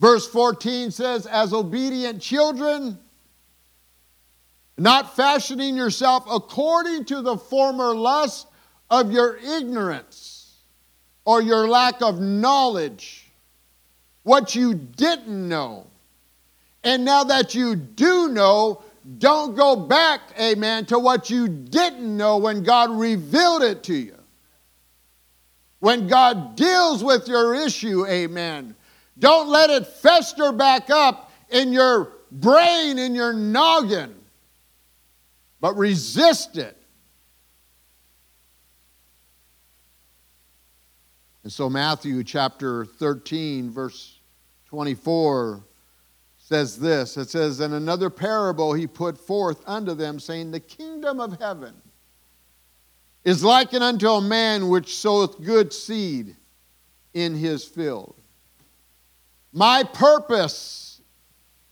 Verse 0.01 0.27
14 0.27 0.91
says, 0.91 1.27
As 1.27 1.53
obedient 1.53 2.21
children, 2.21 2.99
not 4.81 5.15
fashioning 5.15 5.77
yourself 5.77 6.25
according 6.31 7.05
to 7.05 7.21
the 7.21 7.37
former 7.37 7.95
lust 7.95 8.47
of 8.89 9.13
your 9.13 9.37
ignorance 9.37 10.57
or 11.27 11.43
your 11.43 11.69
lack 11.69 12.01
of 12.01 12.19
knowledge, 12.19 13.31
what 14.23 14.55
you 14.55 14.73
didn't 14.73 15.49
know. 15.49 15.87
And 16.83 17.05
now 17.05 17.25
that 17.25 17.55
you 17.55 17.77
do 17.77 18.29
know, 18.29 18.83
don't 19.19 19.55
go 19.55 19.77
back, 19.77 20.21
amen, 20.41 20.87
to 20.87 20.99
what 20.99 21.29
you 21.29 21.47
didn't 21.47 22.17
know 22.17 22.39
when 22.39 22.63
God 22.63 22.91
revealed 22.91 23.63
it 23.63 23.83
to 23.85 23.95
you. 23.95 24.17
When 25.81 26.09
God 26.09 26.57
deals 26.57 27.05
with 27.05 27.29
your 27.29 27.55
issue, 27.55 28.07
amen, 28.07 28.75
don't 29.19 29.49
let 29.49 29.69
it 29.69 29.87
fester 29.87 30.53
back 30.53 30.89
up 30.89 31.33
in 31.51 31.71
your 31.75 32.13
brain, 32.33 32.99
in 32.99 33.15
your 33.15 33.35
noggin, 33.35 34.15
but 35.61 35.76
resist 35.76 36.57
it. 36.57 36.76
And 41.43 41.52
so, 41.52 41.71
Matthew 41.71 42.23
chapter 42.23 42.85
13, 42.85 43.71
verse 43.71 44.19
24 44.67 45.64
says 46.37 46.79
this 46.79 47.17
it 47.17 47.31
says, 47.31 47.61
In 47.61 47.73
another 47.73 48.11
parable 48.11 48.75
he 48.75 48.87
put 48.87 49.17
forth 49.17 49.62
unto 49.67 49.95
them, 49.95 50.21
saying, 50.21 50.50
The 50.50 50.61
kingdom 50.61 51.21
of 51.21 51.40
heaven 51.40 51.75
is 53.25 53.43
likened 53.45 53.83
unto 53.83 54.09
a 54.09 54.21
man 54.21 54.69
which 54.69 54.97
soweth 54.97 55.43
good 55.43 55.73
seed 55.73 56.37
in 57.14 57.35
his 57.35 57.64
field. 57.64 58.14
My 59.52 59.83
purpose 59.83 61.00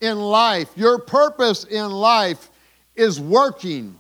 in 0.00 0.18
life, 0.18 0.71
your 0.76 0.99
purpose 0.99 1.64
in 1.64 1.90
life, 1.90 2.50
is 2.99 3.21
working 3.21 3.99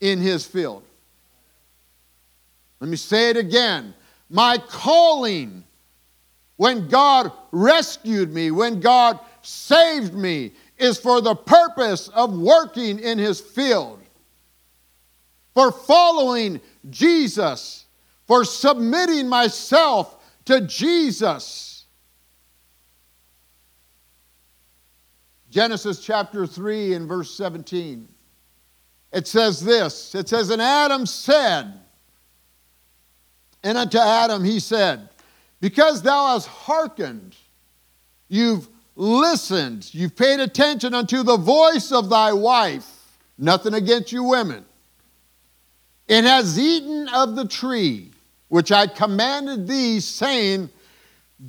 in 0.00 0.20
his 0.20 0.46
field. 0.46 0.82
Let 2.80 2.90
me 2.90 2.96
say 2.96 3.30
it 3.30 3.36
again. 3.36 3.94
My 4.30 4.58
calling, 4.58 5.64
when 6.56 6.88
God 6.88 7.32
rescued 7.50 8.32
me, 8.32 8.50
when 8.50 8.80
God 8.80 9.18
saved 9.42 10.14
me 10.14 10.52
is 10.76 10.98
for 10.98 11.20
the 11.20 11.34
purpose 11.34 12.08
of 12.08 12.38
working 12.38 12.98
in 12.98 13.18
his 13.18 13.40
field, 13.40 14.00
for 15.54 15.72
following 15.72 16.60
Jesus, 16.90 17.86
for 18.26 18.44
submitting 18.44 19.28
myself 19.28 20.16
to 20.44 20.60
Jesus. 20.60 21.86
Genesis 25.50 26.00
chapter 26.00 26.46
3 26.46 26.94
and 26.94 27.08
verse 27.08 27.30
17. 27.34 28.06
It 29.12 29.26
says 29.26 29.60
this. 29.60 30.14
It 30.14 30.28
says, 30.28 30.50
And 30.50 30.60
Adam 30.60 31.06
said, 31.06 31.72
and 33.62 33.78
unto 33.78 33.98
Adam 33.98 34.44
he 34.44 34.60
said, 34.60 35.08
Because 35.60 36.02
thou 36.02 36.34
hast 36.34 36.46
hearkened, 36.46 37.36
you've 38.28 38.68
listened, 38.94 39.92
you've 39.92 40.16
paid 40.16 40.40
attention 40.40 40.94
unto 40.94 41.22
the 41.22 41.36
voice 41.36 41.92
of 41.92 42.10
thy 42.10 42.32
wife, 42.32 42.88
nothing 43.36 43.74
against 43.74 44.12
you 44.12 44.24
women, 44.24 44.64
and 46.08 46.26
has 46.26 46.58
eaten 46.58 47.08
of 47.08 47.36
the 47.36 47.46
tree 47.46 48.10
which 48.48 48.72
I 48.72 48.86
commanded 48.86 49.66
thee, 49.66 50.00
saying, 50.00 50.70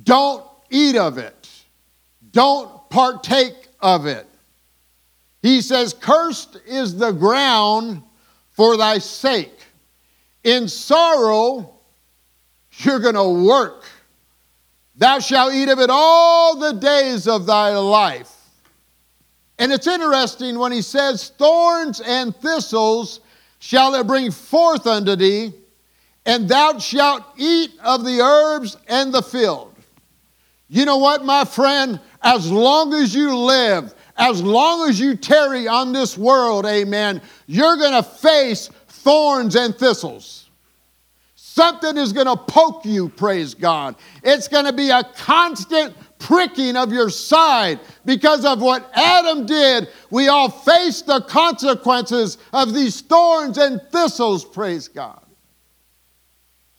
Don't 0.02 0.44
eat 0.70 0.96
of 0.96 1.18
it, 1.18 1.48
don't 2.32 2.88
partake 2.90 3.68
of 3.80 4.06
it. 4.06 4.26
He 5.42 5.60
says, 5.62 5.94
Cursed 5.94 6.58
is 6.66 6.96
the 6.96 7.12
ground 7.12 8.02
for 8.50 8.76
thy 8.76 8.98
sake. 8.98 9.58
In 10.44 10.68
sorrow, 10.68 11.74
you're 12.70 13.00
going 13.00 13.14
to 13.14 13.46
work 13.46 13.84
Thou 15.00 15.18
shalt 15.18 15.54
eat 15.54 15.70
of 15.70 15.78
it 15.78 15.88
all 15.90 16.56
the 16.58 16.74
days 16.74 17.26
of 17.26 17.46
thy 17.46 17.70
life. 17.70 18.36
And 19.58 19.72
it's 19.72 19.86
interesting 19.86 20.58
when 20.58 20.72
he 20.72 20.82
says, 20.82 21.30
Thorns 21.38 22.02
and 22.02 22.36
thistles 22.36 23.20
shall 23.60 23.94
it 23.94 24.06
bring 24.06 24.30
forth 24.30 24.86
unto 24.86 25.16
thee, 25.16 25.54
and 26.26 26.46
thou 26.46 26.78
shalt 26.78 27.24
eat 27.38 27.72
of 27.82 28.04
the 28.04 28.20
herbs 28.20 28.76
and 28.88 29.10
the 29.10 29.22
field. 29.22 29.74
You 30.68 30.84
know 30.84 30.98
what, 30.98 31.24
my 31.24 31.46
friend? 31.46 31.98
As 32.22 32.52
long 32.52 32.92
as 32.92 33.14
you 33.14 33.34
live, 33.34 33.94
as 34.20 34.42
long 34.42 34.88
as 34.88 35.00
you 35.00 35.16
tarry 35.16 35.66
on 35.66 35.92
this 35.92 36.16
world, 36.16 36.66
amen, 36.66 37.22
you're 37.46 37.76
going 37.76 37.94
to 37.94 38.02
face 38.02 38.68
thorns 38.86 39.56
and 39.56 39.74
thistles. 39.74 40.50
Something 41.34 41.96
is 41.96 42.12
going 42.12 42.26
to 42.26 42.36
poke 42.36 42.84
you, 42.84 43.08
praise 43.08 43.54
God. 43.54 43.96
It's 44.22 44.46
going 44.46 44.66
to 44.66 44.72
be 44.72 44.90
a 44.90 45.02
constant 45.02 45.94
pricking 46.18 46.76
of 46.76 46.92
your 46.92 47.08
side 47.08 47.80
because 48.04 48.44
of 48.44 48.60
what 48.60 48.90
Adam 48.94 49.46
did. 49.46 49.88
We 50.10 50.28
all 50.28 50.50
face 50.50 51.02
the 51.02 51.22
consequences 51.22 52.36
of 52.52 52.74
these 52.74 53.00
thorns 53.00 53.58
and 53.58 53.80
thistles, 53.90 54.44
praise 54.44 54.86
God. 54.86 55.24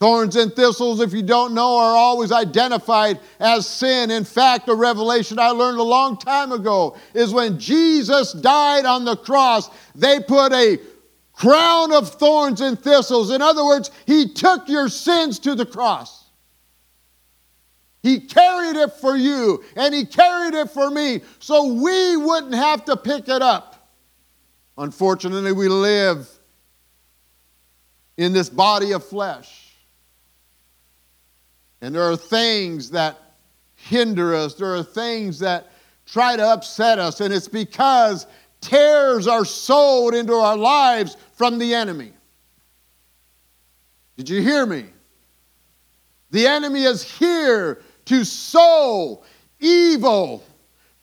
Thorns 0.02 0.34
and 0.34 0.52
thistles, 0.52 1.00
if 1.00 1.12
you 1.12 1.22
don't 1.22 1.54
know, 1.54 1.76
are 1.76 1.94
always 1.94 2.32
identified 2.32 3.20
as 3.38 3.68
sin. 3.68 4.10
In 4.10 4.24
fact, 4.24 4.68
a 4.68 4.74
revelation 4.74 5.38
I 5.38 5.50
learned 5.50 5.78
a 5.78 5.84
long 5.84 6.16
time 6.16 6.50
ago 6.50 6.96
is 7.14 7.32
when 7.32 7.56
Jesus 7.56 8.32
died 8.32 8.84
on 8.84 9.04
the 9.04 9.14
cross, 9.14 9.70
they 9.94 10.18
put 10.18 10.52
a 10.52 10.80
crown 11.32 11.92
of 11.92 12.08
thorns 12.14 12.60
and 12.60 12.76
thistles. 12.76 13.30
In 13.30 13.40
other 13.40 13.64
words, 13.64 13.92
He 14.04 14.28
took 14.28 14.68
your 14.68 14.88
sins 14.88 15.38
to 15.38 15.54
the 15.54 15.64
cross. 15.64 16.24
He 18.02 18.18
carried 18.18 18.74
it 18.74 18.94
for 18.94 19.16
you, 19.16 19.62
and 19.76 19.94
He 19.94 20.04
carried 20.04 20.54
it 20.54 20.70
for 20.70 20.90
me, 20.90 21.20
so 21.38 21.74
we 21.74 22.16
wouldn't 22.16 22.56
have 22.56 22.84
to 22.86 22.96
pick 22.96 23.28
it 23.28 23.40
up. 23.40 23.88
Unfortunately, 24.76 25.52
we 25.52 25.68
live 25.68 26.28
in 28.16 28.32
this 28.32 28.48
body 28.48 28.90
of 28.90 29.04
flesh. 29.06 29.61
And 31.82 31.92
there 31.92 32.08
are 32.08 32.16
things 32.16 32.90
that 32.90 33.18
hinder 33.74 34.34
us, 34.36 34.54
there 34.54 34.74
are 34.74 34.84
things 34.84 35.40
that 35.40 35.72
try 36.06 36.36
to 36.36 36.46
upset 36.46 37.00
us, 37.00 37.20
and 37.20 37.34
it's 37.34 37.48
because 37.48 38.28
tares 38.60 39.26
are 39.26 39.44
sowed 39.44 40.14
into 40.14 40.34
our 40.34 40.56
lives 40.56 41.16
from 41.32 41.58
the 41.58 41.74
enemy. 41.74 42.12
Did 44.16 44.28
you 44.28 44.40
hear 44.40 44.64
me? 44.64 44.84
The 46.30 46.46
enemy 46.46 46.84
is 46.84 47.02
here 47.02 47.82
to 48.04 48.24
sow 48.24 49.24
evil, 49.58 50.44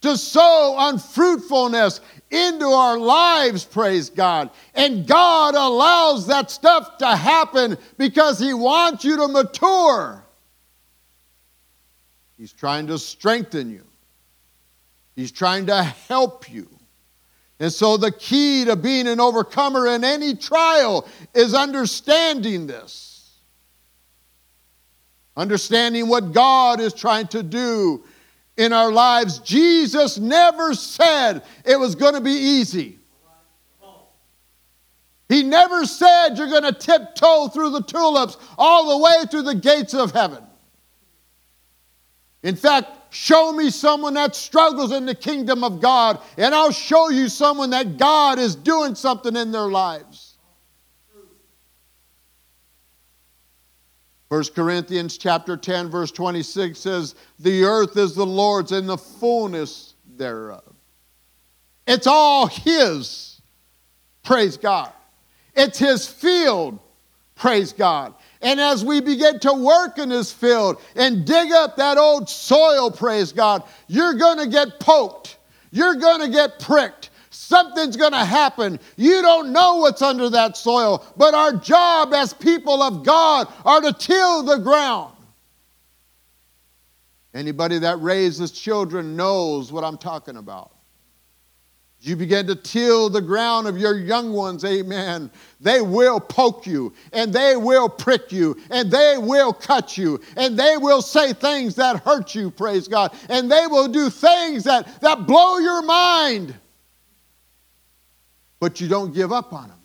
to 0.02 0.15
sow 0.15 0.76
unfruitfulness 0.80 2.00
into 2.32 2.65
our 2.68 2.98
lives, 2.98 3.65
praise 3.65 4.10
God. 4.10 4.50
And 4.76 5.06
God 5.06 5.56
allows 5.56 6.28
that 6.28 6.50
stuff 6.50 7.00
to 7.00 7.15
happen 7.15 7.78
because 7.98 8.39
He 8.39 8.54
wants 8.54 9.04
you 9.04 9.18
to 9.18 9.28
mature. 9.28 10.24
He's 12.39 12.54
trying 12.54 12.88
to 12.88 12.97
strengthen 12.97 13.69
you, 13.69 13.84
He's 15.15 15.32
trying 15.32 15.65
to 15.65 15.84
help 15.84 16.49
you. 16.49 16.67
And 17.60 17.73
so, 17.73 17.97
the 17.97 18.13
key 18.13 18.63
to 18.65 18.78
being 18.78 19.06
an 19.06 19.19
overcomer 19.19 19.86
in 19.88 20.06
any 20.06 20.34
trial 20.34 21.06
is 21.34 21.54
understanding 21.54 22.67
this. 22.67 23.32
Understanding 25.36 26.08
what 26.08 26.32
God 26.32 26.80
is 26.80 26.93
trying 26.93 27.28
to 27.28 27.43
do 27.43 28.06
in 28.56 28.71
our 28.71 28.91
lives. 28.91 29.39
Jesus 29.39 30.17
never 30.17 30.73
said 30.73 31.43
it 31.65 31.78
was 31.78 31.95
going 31.95 32.13
to 32.13 32.21
be 32.21 32.32
easy. 32.32 32.99
He 35.28 35.43
never 35.43 35.86
said 35.86 36.36
you're 36.36 36.47
going 36.47 36.63
to 36.63 36.71
tiptoe 36.71 37.49
through 37.49 37.71
the 37.71 37.84
tulips 37.84 38.38
all 38.58 38.97
the 38.97 39.04
way 39.04 39.25
through 39.30 39.43
the 39.43 39.56
gates 39.56 39.93
of 39.93 40.12
heaven. 40.12 40.43
In 42.43 42.56
fact, 42.56 43.13
show 43.13 43.52
me 43.52 43.69
someone 43.69 44.13
that 44.13 44.36
struggles 44.36 44.91
in 44.91 45.06
the 45.06 45.15
kingdom 45.15 45.63
of 45.63 45.82
God, 45.82 46.19
and 46.38 46.56
I'll 46.56 46.71
show 46.71 47.10
you 47.10 47.28
someone 47.28 47.71
that 47.71 47.97
God 47.97 48.39
is 48.39 48.56
doing 48.56 48.95
something 48.95 49.36
in 49.36 49.52
their 49.52 49.67
lives. 49.67 50.38
1 54.30 54.43
Corinthians 54.56 55.17
chapter 55.17 55.58
10 55.58 55.89
verse 55.89 56.12
26 56.12 56.78
says 56.78 57.15
the 57.39 57.63
earth 57.63 57.97
is 57.97 58.13
the 58.13 58.25
Lord's 58.25 58.71
and 58.71 58.88
the 58.88 58.97
fullness 58.97 59.95
thereof. 60.17 60.63
It's 61.88 62.06
all 62.06 62.45
his. 62.45 63.41
Praise 64.23 64.56
God. 64.56 64.93
It's 65.56 65.80
his 65.80 66.08
field. 66.08 66.78
Praise 67.34 67.73
God. 67.73 68.13
And 68.41 68.60
as 68.60 68.86
we 68.86 69.02
begin 69.02 69.39
to 69.39 69.54
work 69.54 69.97
in 69.97 70.10
this 70.10 70.32
field 70.32 70.82
and 70.95 71.25
dig 71.25 71.52
up 71.52 71.75
that 71.75 71.97
old 71.97 72.30
soil, 72.30 72.89
praise 72.89 73.34
God, 73.34 73.63
you're 73.88 74.13
going 74.13 74.38
to 74.38 74.47
get 74.47 74.80
poked. 74.80 75.38
You're 75.71 75.95
going 75.95 76.21
to 76.21 76.30
get 76.30 76.60
pricked. 76.60 77.10
Something's 77.32 77.97
going 77.97 78.13
to 78.13 78.23
happen. 78.23 78.80
You 78.95 79.21
don't 79.21 79.52
know 79.52 79.78
what's 79.78 80.02
under 80.02 80.30
that 80.30 80.56
soil, 80.56 81.06
but 81.17 81.34
our 81.34 81.54
job 81.54 82.13
as 82.13 82.34
people 82.34 82.82
of 82.82 83.04
God 83.04 83.52
are 83.65 83.82
to 83.82 83.93
till 83.93 84.43
the 84.43 84.58
ground. 84.58 85.15
Anybody 87.34 87.80
that 87.80 88.02
raises 88.02 88.52
children 88.52 89.15
knows 89.15 89.71
what 89.71 89.84
I'm 89.84 89.97
talking 89.97 90.38
about. 90.38 90.71
You 92.01 92.15
begin 92.15 92.47
to 92.47 92.55
till 92.55 93.09
the 93.09 93.21
ground 93.21 93.67
of 93.67 93.77
your 93.77 93.97
young 93.97 94.31
ones, 94.31 94.63
amen. 94.63 95.29
They 95.59 95.81
will 95.81 96.21
poke 96.21 96.65
you 96.65 96.93
and 97.12 97.33
they 97.33 97.57
will 97.57 97.89
prick 97.89 98.31
you 98.31 98.57
and 98.71 98.89
they 98.89 99.17
will 99.17 99.51
cut 99.51 99.97
you 99.97 100.21
and 100.38 100.57
they 100.57 100.77
will 100.77 101.01
say 101.01 101.33
things 101.33 101.75
that 101.75 102.01
hurt 102.03 102.33
you, 102.33 102.51
praise 102.51 102.88
God. 102.88 103.13
And 103.27 103.51
they 103.51 103.67
will 103.67 103.89
do 103.89 104.09
things 104.09 104.63
that, 104.63 105.01
that 105.01 105.27
blow 105.27 105.57
your 105.57 105.81
mind. 105.81 106.55
But 108.62 108.79
you 108.79 108.88
don't 108.88 109.13
give 109.13 109.33
up 109.33 109.51
on 109.51 109.67
them. 109.67 109.77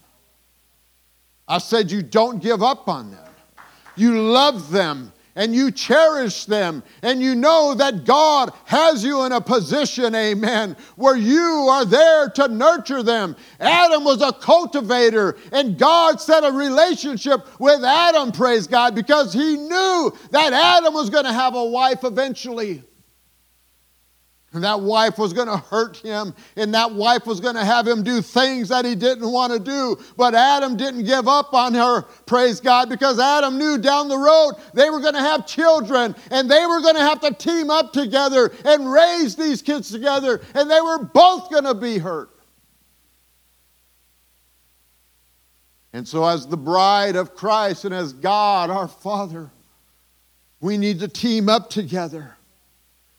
I 1.49 1.59
said 1.59 1.91
you 1.91 2.01
don't 2.03 2.41
give 2.41 2.63
up 2.63 2.89
on 2.89 3.11
them. 3.11 3.21
You 3.97 4.23
love 4.23 4.71
them 4.71 5.13
and 5.37 5.55
you 5.55 5.71
cherish 5.71 6.45
them 6.45 6.83
and 7.03 7.21
you 7.21 7.35
know 7.35 7.75
that 7.75 8.05
God 8.05 8.53
has 8.65 9.05
you 9.05 9.25
in 9.25 9.33
a 9.33 9.41
position, 9.41 10.15
amen, 10.15 10.77
where 10.97 11.17
you 11.17 11.69
are 11.71 11.85
there 11.85 12.29
to 12.31 12.49
nurture 12.49 13.03
them. 13.03 13.37
Adam 13.61 14.05
was 14.05 14.23
a 14.23 14.33
cultivator 14.33 15.37
and 15.53 15.79
God 15.79 16.21
set 16.21 16.45
a 16.45 16.53
relationship 16.53 17.61
with 17.61 17.85
Adam, 17.85 18.33
praise 18.33 18.67
God, 18.67 18.95
because 18.95 19.33
he 19.33 19.57
knew 19.57 20.13
that 20.31 20.53
Adam 20.53 20.95
was 20.95 21.11
going 21.11 21.25
to 21.25 21.33
have 21.33 21.55
a 21.55 21.65
wife 21.65 22.05
eventually. 22.05 22.83
And 24.55 24.63
that 24.63 24.81
wife 24.81 25.19
was 25.19 25.33
going 25.33 25.49
to 25.49 25.57
hurt 25.57 25.97
him, 25.97 26.33
and 26.55 26.73
that 26.75 26.93
wife 26.93 27.27
was 27.27 27.41
going 27.41 27.57
to 27.57 27.65
have 27.65 27.89
him 27.89 28.05
do 28.05 28.23
things 28.23 28.69
that 28.69 28.85
he 28.85 28.95
didn't 28.95 29.29
want 29.29 29.53
to 29.53 29.59
do. 29.59 30.01
But 30.17 30.37
Adam 30.37 30.77
didn't 30.77 31.07
give 31.07 31.27
up 31.27 31.53
on 31.53 31.75
her, 31.75 32.03
praise 32.25 32.61
God, 32.61 32.89
because 32.89 33.19
Adam 33.19 33.59
knew 33.59 33.79
down 33.79 34.07
the 34.07 34.17
road 34.17 34.53
they 34.73 34.91
were 34.91 35.01
going 35.01 35.15
to 35.15 35.21
have 35.21 35.45
children, 35.45 36.15
and 36.31 36.49
they 36.49 36.67
were 36.67 36.81
going 36.81 36.95
to 36.95 37.01
have 37.01 37.21
to 37.23 37.35
team 37.35 37.69
up 37.69 37.93
together 37.93 38.53
and 38.65 38.91
raise 38.91 39.35
these 39.35 39.61
kids 39.61 39.91
together, 39.91 40.41
and 40.55 40.71
they 40.71 40.81
were 40.81 41.03
both 41.03 41.51
going 41.51 41.65
to 41.65 41.75
be 41.75 41.99
hurt. 41.99 42.31
And 45.93 46.07
so, 46.07 46.25
as 46.25 46.47
the 46.47 46.57
bride 46.57 47.17
of 47.17 47.35
Christ 47.35 47.85
and 47.85 47.95
as 47.95 48.13
God 48.13 48.71
our 48.71 48.89
Father, 48.89 49.51
we 50.61 50.79
need 50.79 51.01
to 51.01 51.09
team 51.09 51.49
up 51.49 51.71
together. 51.71 52.37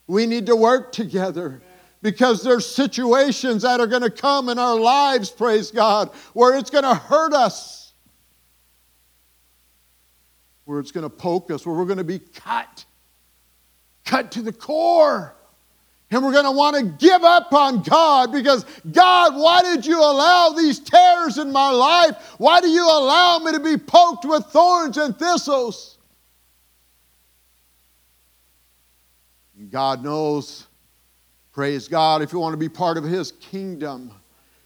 We 0.07 0.25
need 0.25 0.45
to 0.47 0.55
work 0.55 0.91
together 0.91 1.61
because 2.01 2.43
there's 2.43 2.67
situations 2.67 3.63
that 3.63 3.79
are 3.79 3.87
going 3.87 4.03
to 4.03 4.11
come 4.11 4.49
in 4.49 4.59
our 4.59 4.79
lives, 4.79 5.31
praise 5.31 5.71
God, 5.71 6.11
where 6.33 6.55
it's 6.55 6.69
going 6.69 6.83
to 6.83 6.93
hurt 6.93 7.33
us, 7.33 7.93
where 10.65 10.79
it's 10.79 10.91
going 10.91 11.03
to 11.03 11.09
poke 11.09 11.49
us, 11.49 11.65
where 11.65 11.75
we're 11.75 11.85
going 11.85 11.97
to 11.97 12.03
be 12.03 12.19
cut, 12.19 12.85
cut 14.03 14.31
to 14.33 14.43
the 14.43 14.53
core. 14.53 15.35
And 16.11 16.23
we're 16.23 16.33
going 16.33 16.45
to 16.45 16.51
want 16.51 16.75
to 16.75 16.83
give 16.83 17.23
up 17.23 17.51
on 17.51 17.81
God 17.81 18.31
because, 18.31 18.63
God, 18.91 19.35
why 19.35 19.63
did 19.63 19.83
you 19.85 19.99
allow 19.99 20.49
these 20.49 20.79
tares 20.79 21.39
in 21.39 21.51
my 21.51 21.71
life? 21.71 22.35
Why 22.37 22.61
do 22.61 22.69
you 22.69 22.85
allow 22.85 23.39
me 23.39 23.51
to 23.53 23.59
be 23.59 23.77
poked 23.77 24.23
with 24.23 24.45
thorns 24.45 24.97
and 24.97 25.17
thistles? 25.17 25.94
God 29.75 30.05
knows, 30.05 30.67
praise 31.51 31.89
God, 31.89 32.21
if 32.21 32.31
you 32.31 32.39
want 32.39 32.53
to 32.53 32.57
be 32.57 32.69
part 32.69 32.95
of 32.95 33.03
His 33.03 33.33
kingdom, 33.33 34.09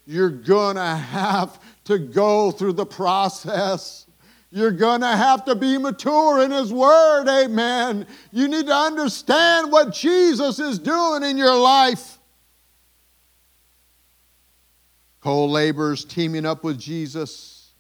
you're 0.06 0.30
going 0.30 0.76
to 0.76 0.86
have 0.86 1.60
to 1.86 1.98
go 1.98 2.52
through 2.52 2.74
the 2.74 2.86
process. 2.86 4.06
You're 4.52 4.69
going 4.69 5.02
to 5.02 5.08
have 5.08 5.45
to 5.45 5.56
be 5.56 5.80
mature 5.80 6.43
in 6.43 6.52
His 6.52 6.72
Word, 6.72 7.28
amen. 7.28 8.06
You 8.32 8.48
need 8.48 8.67
to 8.67 8.76
understand 8.76 9.72
what 9.72 9.95
Jesus 9.95 10.60
is 10.60 10.78
doing 10.78 11.24
in 11.24 11.38
your 11.39 11.56
life. 11.56 12.19
Co 15.22 15.48
laborers 15.48 16.06
teaming 16.06 16.45
up 16.45 16.63
with 16.63 16.80
Jesus. 16.80 17.72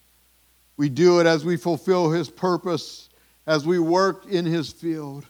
We 0.77 0.89
do 0.89 1.19
it 1.19 1.27
as 1.27 1.45
we 1.45 1.57
fulfill 1.57 2.09
His 2.09 2.27
purpose, 2.27 3.07
as 3.45 3.67
we 3.67 3.77
work 3.77 4.25
in 4.25 4.47
His 4.47 4.71
field. 4.71 5.27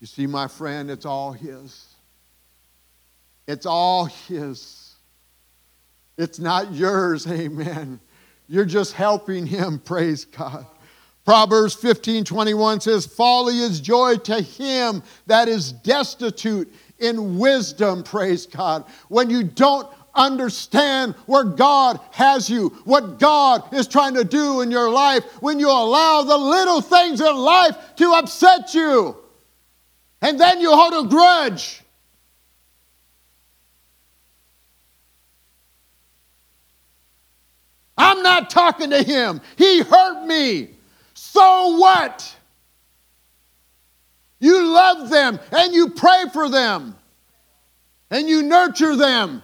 You 0.00 0.06
see, 0.06 0.26
my 0.26 0.48
friend, 0.48 0.90
it's 0.90 1.06
all 1.06 1.32
His. 1.32 1.86
It's 3.46 3.66
all 3.66 4.06
His. 4.06 4.94
It's 6.18 6.38
not 6.38 6.72
yours, 6.72 7.26
amen. 7.30 8.00
You're 8.48 8.64
just 8.64 8.92
helping 8.92 9.46
Him, 9.46 9.78
praise 9.84 10.24
God. 10.24 10.66
Proverbs 11.24 11.74
15 11.74 12.24
21 12.24 12.80
says, 12.80 13.04
Folly 13.04 13.58
is 13.58 13.80
joy 13.80 14.16
to 14.18 14.40
him 14.40 15.02
that 15.26 15.48
is 15.48 15.72
destitute 15.72 16.72
in 17.00 17.38
wisdom, 17.38 18.02
praise 18.04 18.46
God. 18.46 18.84
When 19.08 19.28
you 19.28 19.42
don't 19.42 19.88
understand 20.14 21.14
where 21.26 21.42
God 21.42 21.98
has 22.12 22.48
you, 22.48 22.68
what 22.84 23.18
God 23.18 23.74
is 23.74 23.88
trying 23.88 24.14
to 24.14 24.24
do 24.24 24.60
in 24.60 24.70
your 24.70 24.88
life, 24.88 25.24
when 25.42 25.58
you 25.58 25.68
allow 25.68 26.22
the 26.22 26.38
little 26.38 26.80
things 26.80 27.20
in 27.20 27.34
life 27.34 27.76
to 27.96 28.12
upset 28.12 28.72
you 28.72 29.16
and 30.22 30.40
then 30.40 30.60
you 30.60 30.70
hold 30.70 31.06
a 31.06 31.08
grudge. 31.08 31.82
I'm 37.98 38.22
not 38.22 38.50
talking 38.50 38.90
to 38.90 39.02
him. 39.02 39.40
He 39.56 39.80
hurt 39.80 40.26
me. 40.26 40.70
So 41.14 41.76
what? 41.78 42.36
You 44.38 44.66
love 44.66 45.08
them 45.08 45.40
and 45.50 45.72
you 45.72 45.90
pray 45.90 46.24
for 46.32 46.48
them 46.48 46.94
and 48.10 48.28
you 48.28 48.42
nurture 48.42 48.96
them 48.96 49.42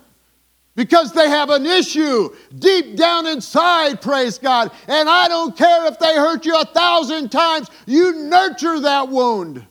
because 0.74 1.12
they 1.12 1.28
have 1.28 1.50
an 1.50 1.66
issue 1.66 2.34
deep 2.58 2.96
down 2.96 3.26
inside, 3.26 4.00
praise 4.00 4.38
God. 4.38 4.70
And 4.86 5.08
I 5.08 5.28
don't 5.28 5.56
care 5.56 5.86
if 5.86 5.98
they 5.98 6.14
hurt 6.14 6.44
you 6.44 6.58
a 6.58 6.64
thousand 6.64 7.30
times, 7.30 7.70
you 7.86 8.12
nurture 8.12 8.80
that 8.80 9.08
wound. 9.08 9.66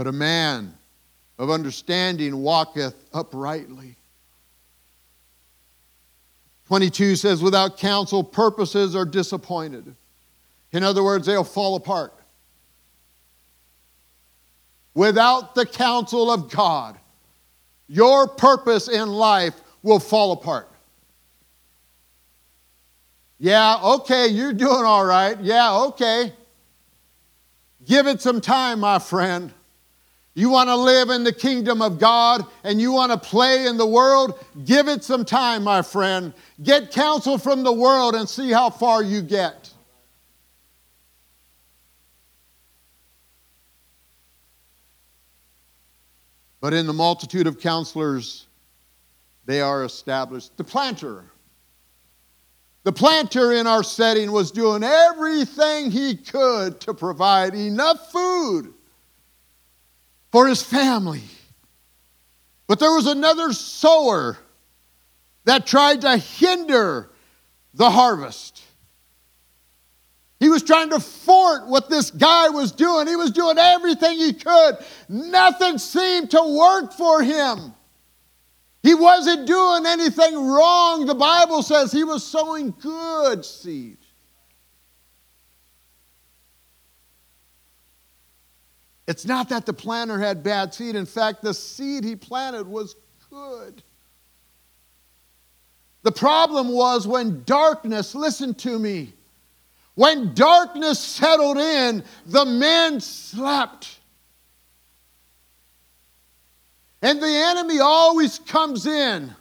But 0.00 0.06
a 0.06 0.12
man 0.12 0.72
of 1.38 1.50
understanding 1.50 2.40
walketh 2.40 2.94
uprightly. 3.12 3.96
22 6.68 7.16
says, 7.16 7.42
without 7.42 7.76
counsel, 7.76 8.24
purposes 8.24 8.96
are 8.96 9.04
disappointed. 9.04 9.94
In 10.72 10.84
other 10.84 11.04
words, 11.04 11.26
they'll 11.26 11.44
fall 11.44 11.76
apart. 11.76 12.14
Without 14.94 15.54
the 15.54 15.66
counsel 15.66 16.30
of 16.30 16.50
God, 16.50 16.98
your 17.86 18.26
purpose 18.26 18.88
in 18.88 19.10
life 19.10 19.60
will 19.82 20.00
fall 20.00 20.32
apart. 20.32 20.70
Yeah, 23.38 23.76
okay, 23.82 24.28
you're 24.28 24.54
doing 24.54 24.86
all 24.86 25.04
right. 25.04 25.38
Yeah, 25.42 25.76
okay. 25.88 26.32
Give 27.84 28.06
it 28.06 28.22
some 28.22 28.40
time, 28.40 28.80
my 28.80 28.98
friend. 28.98 29.52
You 30.34 30.48
want 30.48 30.68
to 30.68 30.76
live 30.76 31.10
in 31.10 31.24
the 31.24 31.32
kingdom 31.32 31.82
of 31.82 31.98
God 31.98 32.46
and 32.62 32.80
you 32.80 32.92
want 32.92 33.10
to 33.10 33.18
play 33.18 33.66
in 33.66 33.76
the 33.76 33.86
world? 33.86 34.38
Give 34.64 34.86
it 34.86 35.02
some 35.02 35.24
time, 35.24 35.64
my 35.64 35.82
friend. 35.82 36.32
Get 36.62 36.92
counsel 36.92 37.36
from 37.36 37.64
the 37.64 37.72
world 37.72 38.14
and 38.14 38.28
see 38.28 38.50
how 38.52 38.70
far 38.70 39.02
you 39.02 39.22
get. 39.22 39.70
But 46.60 46.74
in 46.74 46.86
the 46.86 46.92
multitude 46.92 47.46
of 47.46 47.58
counselors, 47.58 48.46
they 49.46 49.60
are 49.60 49.84
established. 49.84 50.56
The 50.56 50.64
planter. 50.64 51.24
The 52.84 52.92
planter 52.92 53.52
in 53.52 53.66
our 53.66 53.82
setting 53.82 54.30
was 54.30 54.52
doing 54.52 54.84
everything 54.84 55.90
he 55.90 56.16
could 56.16 56.80
to 56.80 56.94
provide 56.94 57.54
enough 57.54 58.12
food 58.12 58.74
for 60.30 60.46
his 60.46 60.62
family. 60.62 61.22
But 62.66 62.78
there 62.78 62.92
was 62.92 63.06
another 63.06 63.52
sower 63.52 64.38
that 65.44 65.66
tried 65.66 66.02
to 66.02 66.16
hinder 66.16 67.10
the 67.74 67.90
harvest. 67.90 68.62
He 70.38 70.48
was 70.48 70.62
trying 70.62 70.90
to 70.90 71.00
thwart 71.00 71.66
what 71.66 71.90
this 71.90 72.10
guy 72.10 72.48
was 72.48 72.72
doing. 72.72 73.06
He 73.06 73.16
was 73.16 73.30
doing 73.30 73.58
everything 73.58 74.18
he 74.18 74.32
could. 74.32 74.78
Nothing 75.08 75.78
seemed 75.78 76.30
to 76.30 76.56
work 76.58 76.94
for 76.94 77.22
him. 77.22 77.74
He 78.82 78.94
wasn't 78.94 79.46
doing 79.46 79.84
anything 79.84 80.34
wrong. 80.34 81.04
The 81.04 81.14
Bible 81.14 81.62
says 81.62 81.92
he 81.92 82.04
was 82.04 82.24
sowing 82.24 82.74
good 82.80 83.44
seed. 83.44 83.98
It's 89.10 89.26
not 89.26 89.48
that 89.48 89.66
the 89.66 89.72
planter 89.72 90.20
had 90.20 90.44
bad 90.44 90.72
seed. 90.72 90.94
In 90.94 91.04
fact, 91.04 91.42
the 91.42 91.52
seed 91.52 92.04
he 92.04 92.14
planted 92.14 92.64
was 92.64 92.94
good. 93.28 93.82
The 96.04 96.12
problem 96.12 96.68
was 96.68 97.08
when 97.08 97.42
darkness, 97.42 98.14
listen 98.14 98.54
to 98.54 98.78
me, 98.78 99.12
when 99.96 100.32
darkness 100.34 101.00
settled 101.00 101.58
in, 101.58 102.04
the 102.24 102.44
men 102.44 103.00
slept. 103.00 103.98
And 107.02 107.20
the 107.20 107.26
enemy 107.26 107.80
always 107.80 108.38
comes 108.38 108.86
in 108.86 109.34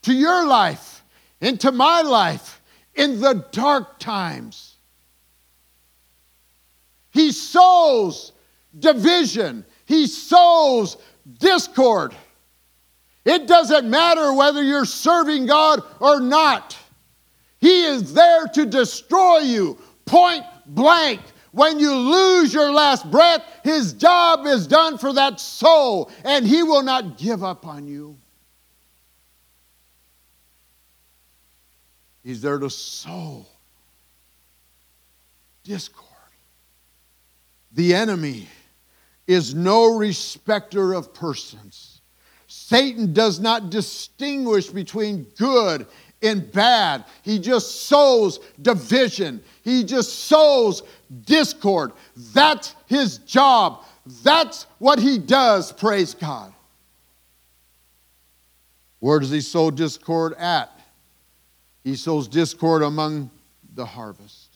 to 0.00 0.14
your 0.14 0.46
life, 0.46 1.04
into 1.42 1.72
my 1.72 2.00
life, 2.00 2.62
in 2.94 3.20
the 3.20 3.44
dark 3.52 3.98
times. 3.98 4.76
He 7.10 7.32
sows 7.32 8.32
division, 8.78 9.64
he 9.86 10.06
sows 10.06 10.96
discord. 11.38 12.14
It 13.24 13.46
doesn't 13.46 13.88
matter 13.88 14.32
whether 14.32 14.62
you're 14.62 14.84
serving 14.84 15.46
God 15.46 15.82
or 16.00 16.20
not. 16.20 16.76
He 17.60 17.84
is 17.84 18.14
there 18.14 18.46
to 18.46 18.64
destroy 18.64 19.38
you, 19.38 19.78
point 20.06 20.44
blank. 20.66 21.20
When 21.50 21.78
you 21.78 21.94
lose 21.94 22.54
your 22.54 22.70
last 22.70 23.10
breath, 23.10 23.42
his 23.64 23.94
job 23.94 24.46
is 24.46 24.66
done 24.66 24.98
for 24.98 25.12
that 25.14 25.40
soul, 25.40 26.10
and 26.24 26.46
he 26.46 26.62
will 26.62 26.82
not 26.82 27.18
give 27.18 27.42
up 27.42 27.66
on 27.66 27.86
you. 27.86 28.16
He's 32.22 32.42
there 32.42 32.58
to 32.58 32.68
sow 32.68 33.46
discord. 35.64 36.06
The 37.72 37.94
enemy 37.94 38.48
is 39.28 39.54
no 39.54 39.96
respecter 39.96 40.94
of 40.94 41.14
persons. 41.14 42.00
Satan 42.48 43.12
does 43.12 43.38
not 43.38 43.70
distinguish 43.70 44.68
between 44.68 45.24
good 45.36 45.86
and 46.22 46.50
bad. 46.50 47.04
He 47.22 47.38
just 47.38 47.82
sows 47.82 48.40
division. 48.60 49.42
He 49.62 49.84
just 49.84 50.26
sows 50.26 50.82
discord. 51.26 51.92
That's 52.16 52.74
his 52.86 53.18
job. 53.18 53.84
That's 54.24 54.64
what 54.78 54.98
he 54.98 55.18
does, 55.18 55.72
praise 55.72 56.14
God. 56.14 56.52
Where 59.00 59.20
does 59.20 59.30
he 59.30 59.42
sow 59.42 59.70
discord 59.70 60.32
at? 60.34 60.70
He 61.84 61.94
sows 61.94 62.26
discord 62.26 62.82
among 62.82 63.30
the 63.74 63.84
harvest. 63.84 64.47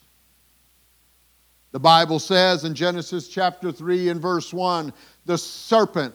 The 1.73 1.79
Bible 1.79 2.19
says 2.19 2.65
in 2.65 2.75
Genesis 2.75 3.27
chapter 3.27 3.71
3 3.71 4.09
and 4.09 4.21
verse 4.21 4.53
1 4.53 4.93
the 5.25 5.39
serpent 5.39 6.13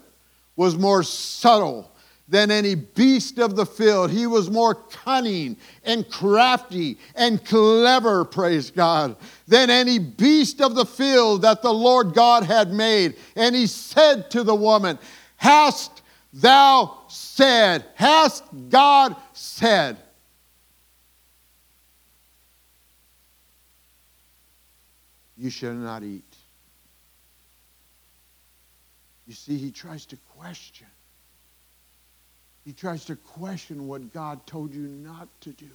was 0.54 0.76
more 0.76 1.02
subtle 1.02 1.90
than 2.28 2.52
any 2.52 2.76
beast 2.76 3.40
of 3.40 3.56
the 3.56 3.66
field. 3.66 4.12
He 4.12 4.28
was 4.28 4.50
more 4.50 4.76
cunning 4.76 5.56
and 5.84 6.08
crafty 6.08 6.96
and 7.16 7.44
clever, 7.44 8.24
praise 8.24 8.70
God, 8.70 9.16
than 9.48 9.68
any 9.68 9.98
beast 9.98 10.60
of 10.60 10.76
the 10.76 10.86
field 10.86 11.42
that 11.42 11.62
the 11.62 11.74
Lord 11.74 12.14
God 12.14 12.44
had 12.44 12.72
made. 12.72 13.16
And 13.34 13.56
he 13.56 13.66
said 13.66 14.30
to 14.30 14.44
the 14.44 14.54
woman, 14.54 14.96
Hast 15.36 16.02
thou 16.32 16.98
said, 17.08 17.84
hast 17.96 18.44
God 18.68 19.16
said, 19.32 19.96
You 25.38 25.50
shall 25.50 25.72
not 25.72 26.02
eat. 26.02 26.36
You 29.26 29.34
see, 29.34 29.56
he 29.56 29.70
tries 29.70 30.04
to 30.06 30.16
question. 30.36 30.88
He 32.64 32.72
tries 32.72 33.04
to 33.04 33.16
question 33.16 33.86
what 33.86 34.12
God 34.12 34.46
told 34.46 34.74
you 34.74 34.88
not 34.88 35.28
to 35.42 35.50
do. 35.52 35.70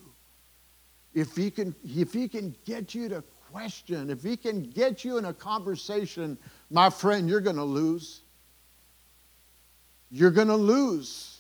If 1.14 1.36
he 1.36 1.50
can, 1.50 1.74
if 1.84 2.12
he 2.12 2.28
can 2.28 2.56
get 2.66 2.94
you 2.94 3.08
to 3.10 3.24
question, 3.52 4.10
if 4.10 4.22
he 4.22 4.36
can 4.36 4.64
get 4.64 5.06
you 5.06 5.18
in 5.18 5.26
a 5.26 5.34
conversation, 5.34 6.38
my 6.70 6.90
friend, 6.90 7.30
you're 7.30 7.40
going 7.40 7.56
to 7.56 7.64
lose. 7.64 8.22
You're 10.12 10.32
going 10.32 10.48
to 10.48 10.56
lose. 10.56 11.38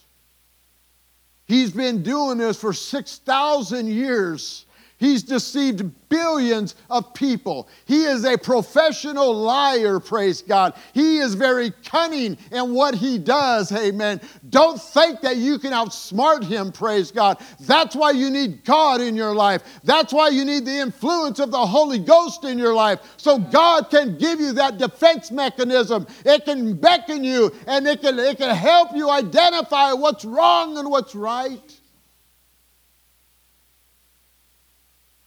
He's 1.45 1.71
been 1.71 2.03
doing 2.03 2.37
this 2.37 2.59
for 2.59 2.71
6,000 2.71 3.87
years. 3.87 4.65
He's 5.03 5.21
deceived 5.21 5.83
billions 6.07 6.75
of 6.89 7.13
people. 7.13 7.67
He 7.83 8.05
is 8.05 8.23
a 8.23 8.37
professional 8.37 9.33
liar, 9.33 9.99
praise 9.99 10.41
God. 10.41 10.75
He 10.93 11.17
is 11.17 11.33
very 11.33 11.71
cunning 11.83 12.37
in 12.53 12.73
what 12.73 12.95
he 12.95 13.17
does, 13.17 13.69
amen. 13.73 14.21
Don't 14.49 14.81
think 14.81 15.19
that 15.19 15.35
you 15.35 15.59
can 15.59 15.73
outsmart 15.73 16.45
him, 16.45 16.71
praise 16.71 17.11
God. 17.11 17.41
That's 17.59 17.97
why 17.97 18.11
you 18.11 18.29
need 18.29 18.63
God 18.63 19.01
in 19.01 19.17
your 19.17 19.35
life. 19.35 19.63
That's 19.83 20.13
why 20.13 20.29
you 20.29 20.45
need 20.45 20.63
the 20.63 20.79
influence 20.79 21.39
of 21.39 21.51
the 21.51 21.65
Holy 21.65 21.99
Ghost 21.99 22.45
in 22.45 22.57
your 22.57 22.73
life. 22.73 23.01
So 23.17 23.37
God 23.37 23.89
can 23.89 24.17
give 24.17 24.39
you 24.39 24.53
that 24.53 24.77
defense 24.77 25.31
mechanism. 25.31 26.07
It 26.23 26.45
can 26.45 26.75
beckon 26.77 27.25
you 27.25 27.51
and 27.67 27.85
it 27.87 27.99
can, 27.99 28.17
it 28.19 28.37
can 28.37 28.55
help 28.55 28.95
you 28.95 29.09
identify 29.09 29.91
what's 29.91 30.23
wrong 30.23 30.77
and 30.77 30.89
what's 30.89 31.13
right. 31.13 31.81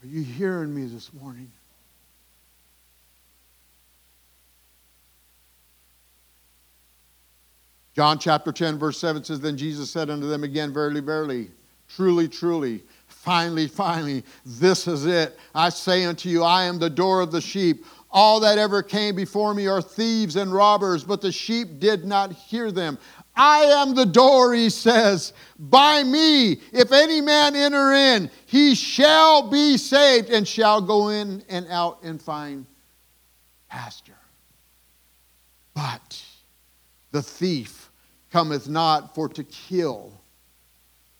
Are 0.06 0.08
you 0.08 0.22
hearing 0.22 0.72
me 0.72 0.84
this 0.84 1.12
morning? 1.12 1.50
John 7.92 8.20
chapter 8.20 8.52
10, 8.52 8.78
verse 8.78 9.00
7 9.00 9.24
says, 9.24 9.40
Then 9.40 9.56
Jesus 9.56 9.90
said 9.90 10.08
unto 10.08 10.28
them 10.28 10.44
again, 10.44 10.72
Verily, 10.72 11.00
verily, 11.00 11.50
truly, 11.88 12.28
truly, 12.28 12.84
finally, 13.08 13.66
finally, 13.66 14.22
this 14.44 14.86
is 14.86 15.06
it. 15.06 15.36
I 15.56 15.70
say 15.70 16.04
unto 16.04 16.28
you, 16.28 16.44
I 16.44 16.66
am 16.66 16.78
the 16.78 16.90
door 16.90 17.20
of 17.20 17.32
the 17.32 17.40
sheep. 17.40 17.84
All 18.12 18.38
that 18.40 18.58
ever 18.58 18.84
came 18.84 19.16
before 19.16 19.54
me 19.54 19.66
are 19.66 19.82
thieves 19.82 20.36
and 20.36 20.52
robbers, 20.52 21.02
but 21.02 21.20
the 21.20 21.32
sheep 21.32 21.80
did 21.80 22.04
not 22.04 22.32
hear 22.32 22.70
them. 22.70 22.96
I 23.36 23.64
am 23.64 23.94
the 23.94 24.06
door, 24.06 24.54
he 24.54 24.70
says. 24.70 25.34
By 25.58 26.02
me, 26.02 26.52
if 26.72 26.90
any 26.90 27.20
man 27.20 27.54
enter 27.54 27.92
in, 27.92 28.30
he 28.46 28.74
shall 28.74 29.50
be 29.50 29.76
saved 29.76 30.30
and 30.30 30.48
shall 30.48 30.80
go 30.80 31.08
in 31.08 31.44
and 31.48 31.66
out 31.68 32.02
and 32.02 32.20
find 32.20 32.64
pasture. 33.68 34.14
But 35.74 36.24
the 37.10 37.22
thief 37.22 37.90
cometh 38.30 38.68
not 38.68 39.14
for 39.14 39.28
to 39.28 39.44
kill, 39.44 40.12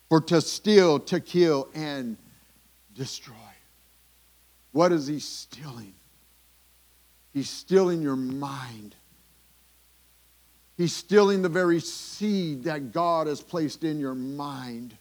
for 0.08 0.20
to 0.22 0.40
steal, 0.40 0.98
to 1.00 1.20
kill, 1.20 1.68
and 1.74 2.16
destroy. 2.94 3.34
What 4.72 4.92
is 4.92 5.06
he 5.06 5.20
stealing? 5.20 5.92
He's 7.32 7.50
stealing 7.50 8.00
your 8.00 8.16
mind. 8.16 8.94
He's 10.76 10.94
stealing 10.94 11.42
the 11.42 11.48
very 11.48 11.80
seed 11.80 12.64
that 12.64 12.92
God 12.92 13.26
has 13.26 13.40
placed 13.40 13.82
in 13.82 13.98
your 13.98 14.14
mind. 14.14 14.94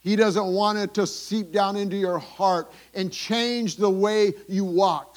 He 0.00 0.16
doesn't 0.16 0.46
want 0.46 0.78
it 0.78 0.94
to 0.94 1.06
seep 1.06 1.52
down 1.52 1.76
into 1.76 1.96
your 1.96 2.18
heart 2.18 2.72
and 2.94 3.12
change 3.12 3.76
the 3.76 3.88
way 3.88 4.34
you 4.48 4.64
walk. 4.64 5.16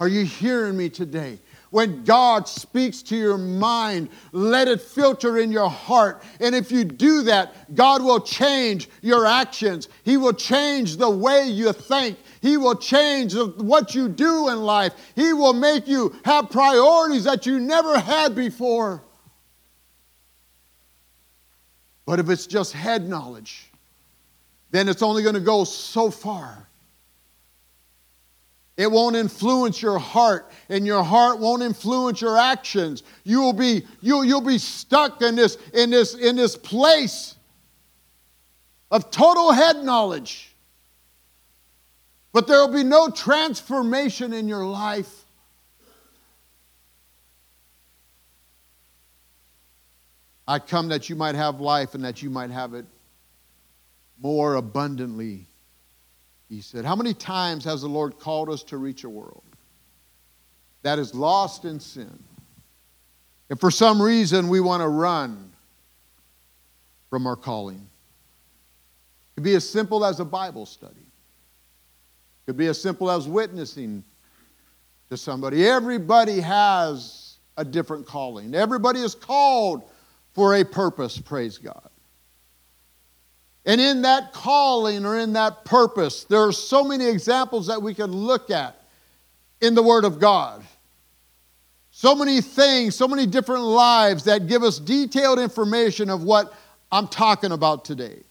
Are 0.00 0.08
you 0.08 0.24
hearing 0.24 0.76
me 0.76 0.88
today? 0.88 1.38
When 1.70 2.04
God 2.04 2.46
speaks 2.46 3.02
to 3.02 3.16
your 3.16 3.36
mind, 3.36 4.08
let 4.30 4.68
it 4.68 4.80
filter 4.80 5.38
in 5.38 5.50
your 5.50 5.68
heart. 5.68 6.22
And 6.38 6.54
if 6.54 6.70
you 6.70 6.84
do 6.84 7.22
that, 7.24 7.74
God 7.74 8.02
will 8.02 8.20
change 8.20 8.88
your 9.02 9.26
actions. 9.26 9.88
He 10.04 10.16
will 10.16 10.32
change 10.32 10.96
the 10.96 11.10
way 11.10 11.48
you 11.48 11.72
think. 11.72 12.16
He 12.44 12.58
will 12.58 12.74
change 12.74 13.34
what 13.34 13.94
you 13.94 14.06
do 14.06 14.50
in 14.50 14.64
life. 14.64 14.92
He 15.16 15.32
will 15.32 15.54
make 15.54 15.88
you 15.88 16.14
have 16.26 16.50
priorities 16.50 17.24
that 17.24 17.46
you 17.46 17.58
never 17.58 17.98
had 17.98 18.36
before. 18.36 19.02
But 22.04 22.20
if 22.20 22.28
it's 22.28 22.46
just 22.46 22.74
head 22.74 23.08
knowledge, 23.08 23.72
then 24.72 24.90
it's 24.90 25.00
only 25.00 25.22
going 25.22 25.36
to 25.36 25.40
go 25.40 25.64
so 25.64 26.10
far. 26.10 26.68
It 28.76 28.90
won't 28.90 29.16
influence 29.16 29.80
your 29.80 29.98
heart, 29.98 30.52
and 30.68 30.86
your 30.86 31.02
heart 31.02 31.38
won't 31.38 31.62
influence 31.62 32.20
your 32.20 32.36
actions. 32.36 33.04
You 33.22 33.40
will 33.40 33.54
be, 33.54 33.86
you, 34.02 34.22
you'll 34.22 34.42
be 34.42 34.58
stuck 34.58 35.22
in 35.22 35.34
this, 35.34 35.56
in, 35.72 35.88
this, 35.88 36.12
in 36.12 36.36
this 36.36 36.56
place 36.56 37.36
of 38.90 39.10
total 39.10 39.50
head 39.50 39.82
knowledge. 39.82 40.53
But 42.34 42.46
there 42.46 42.58
will 42.58 42.74
be 42.74 42.84
no 42.84 43.08
transformation 43.08 44.34
in 44.34 44.46
your 44.46 44.66
life. 44.66 45.24
I 50.46 50.58
come 50.58 50.88
that 50.88 51.08
you 51.08 51.16
might 51.16 51.36
have 51.36 51.60
life 51.60 51.94
and 51.94 52.04
that 52.04 52.22
you 52.22 52.28
might 52.28 52.50
have 52.50 52.74
it 52.74 52.84
more 54.20 54.56
abundantly 54.56 55.46
he 56.48 56.60
said. 56.60 56.84
How 56.84 56.94
many 56.94 57.14
times 57.14 57.64
has 57.64 57.82
the 57.82 57.88
Lord 57.88 58.18
called 58.18 58.50
us 58.50 58.62
to 58.64 58.76
reach 58.76 59.04
a 59.04 59.08
world 59.08 59.42
that 60.82 60.98
is 60.98 61.14
lost 61.14 61.64
in 61.64 61.80
sin? 61.80 62.18
And 63.50 63.58
for 63.58 63.70
some 63.70 64.00
reason, 64.00 64.48
we 64.48 64.60
want 64.60 64.82
to 64.82 64.88
run 64.88 65.52
from 67.10 67.26
our 67.26 67.36
calling. 67.36 67.76
It 67.76 69.34
could 69.36 69.44
be 69.44 69.54
as 69.54 69.68
simple 69.68 70.04
as 70.04 70.20
a 70.20 70.24
Bible 70.24 70.66
study. 70.66 70.94
Could 72.46 72.56
be 72.56 72.66
as 72.66 72.80
simple 72.80 73.10
as 73.10 73.26
witnessing 73.26 74.04
to 75.08 75.16
somebody. 75.16 75.66
Everybody 75.66 76.40
has 76.40 77.38
a 77.56 77.64
different 77.64 78.06
calling. 78.06 78.54
Everybody 78.54 79.00
is 79.00 79.14
called 79.14 79.82
for 80.32 80.56
a 80.56 80.64
purpose, 80.64 81.18
praise 81.18 81.58
God. 81.58 81.88
And 83.66 83.80
in 83.80 84.02
that 84.02 84.32
calling 84.32 85.06
or 85.06 85.18
in 85.18 85.32
that 85.34 85.64
purpose, 85.64 86.24
there 86.24 86.40
are 86.40 86.52
so 86.52 86.84
many 86.84 87.06
examples 87.06 87.68
that 87.68 87.80
we 87.80 87.94
can 87.94 88.12
look 88.12 88.50
at 88.50 88.78
in 89.60 89.74
the 89.74 89.82
Word 89.82 90.04
of 90.04 90.18
God. 90.18 90.62
So 91.90 92.14
many 92.14 92.40
things, 92.40 92.94
so 92.94 93.08
many 93.08 93.24
different 93.24 93.62
lives 93.62 94.24
that 94.24 94.48
give 94.48 94.62
us 94.62 94.78
detailed 94.78 95.38
information 95.38 96.10
of 96.10 96.24
what 96.24 96.52
I'm 96.92 97.08
talking 97.08 97.52
about 97.52 97.84
today. 97.84 98.22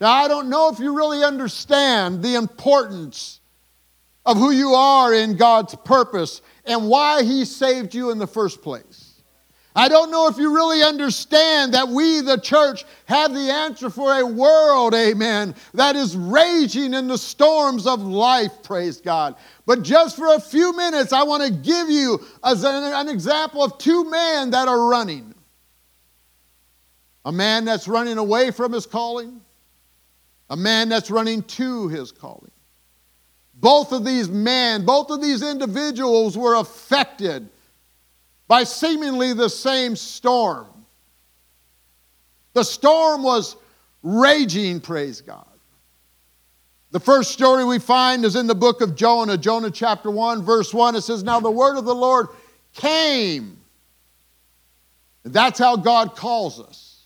Now, 0.00 0.10
I 0.10 0.26
don't 0.26 0.48
know 0.48 0.70
if 0.70 0.80
you 0.80 0.96
really 0.96 1.22
understand 1.22 2.22
the 2.22 2.34
importance 2.34 3.40
of 4.26 4.36
who 4.36 4.50
you 4.50 4.74
are 4.74 5.12
in 5.12 5.36
God's 5.36 5.74
purpose 5.74 6.42
and 6.64 6.88
why 6.88 7.22
He 7.22 7.44
saved 7.44 7.94
you 7.94 8.10
in 8.10 8.18
the 8.18 8.26
first 8.26 8.62
place. 8.62 9.14
I 9.76 9.88
don't 9.88 10.12
know 10.12 10.28
if 10.28 10.36
you 10.36 10.54
really 10.54 10.84
understand 10.84 11.74
that 11.74 11.88
we, 11.88 12.20
the 12.20 12.38
church, 12.38 12.84
have 13.06 13.34
the 13.34 13.50
answer 13.50 13.90
for 13.90 14.20
a 14.20 14.24
world, 14.24 14.94
amen, 14.94 15.56
that 15.74 15.96
is 15.96 16.16
raging 16.16 16.94
in 16.94 17.08
the 17.08 17.18
storms 17.18 17.84
of 17.84 18.00
life, 18.00 18.52
praise 18.62 19.00
God. 19.00 19.34
But 19.66 19.82
just 19.82 20.16
for 20.16 20.32
a 20.34 20.40
few 20.40 20.76
minutes, 20.76 21.12
I 21.12 21.24
want 21.24 21.42
to 21.42 21.50
give 21.50 21.90
you 21.90 22.24
as 22.44 22.62
an, 22.62 22.72
an 22.72 23.08
example 23.08 23.64
of 23.64 23.76
two 23.78 24.08
men 24.08 24.50
that 24.50 24.68
are 24.68 24.88
running 24.88 25.34
a 27.24 27.32
man 27.32 27.64
that's 27.64 27.88
running 27.88 28.18
away 28.18 28.50
from 28.50 28.72
his 28.72 28.86
calling, 28.86 29.40
a 30.50 30.56
man 30.56 30.88
that's 30.88 31.10
running 31.10 31.42
to 31.42 31.88
his 31.88 32.12
calling. 32.12 32.50
Both 33.54 33.92
of 33.92 34.04
these 34.04 34.28
men, 34.28 34.84
both 34.84 35.10
of 35.10 35.22
these 35.22 35.42
individuals 35.42 36.36
were 36.36 36.56
affected 36.56 37.48
by 38.48 38.64
seemingly 38.64 39.32
the 39.32 39.48
same 39.48 39.96
storm. 39.96 40.66
The 42.52 42.64
storm 42.64 43.22
was 43.22 43.56
raging, 44.02 44.80
praise 44.80 45.20
God. 45.20 45.46
The 46.90 47.00
first 47.00 47.32
story 47.32 47.64
we 47.64 47.80
find 47.80 48.24
is 48.24 48.36
in 48.36 48.46
the 48.46 48.54
book 48.54 48.80
of 48.80 48.94
Jonah, 48.94 49.36
Jonah 49.36 49.70
chapter 49.70 50.10
1, 50.10 50.44
verse 50.44 50.72
1. 50.72 50.94
It 50.94 51.00
says, 51.00 51.24
Now 51.24 51.40
the 51.40 51.50
word 51.50 51.76
of 51.76 51.84
the 51.84 51.94
Lord 51.94 52.28
came. 52.72 53.58
That's 55.24 55.58
how 55.58 55.76
God 55.76 56.14
calls 56.14 56.60
us. 56.60 57.02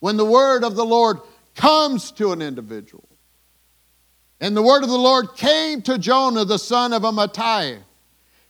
When 0.00 0.16
the 0.16 0.24
word 0.24 0.64
of 0.64 0.76
the 0.76 0.84
Lord 0.84 1.18
comes 1.54 2.10
to 2.12 2.32
an 2.32 2.40
individual. 2.40 3.06
And 4.44 4.54
the 4.54 4.60
word 4.60 4.82
of 4.82 4.90
the 4.90 4.98
Lord 4.98 5.36
came 5.36 5.80
to 5.82 5.96
Jonah, 5.96 6.44
the 6.44 6.58
son 6.58 6.92
of 6.92 7.00
Amittai, 7.00 7.78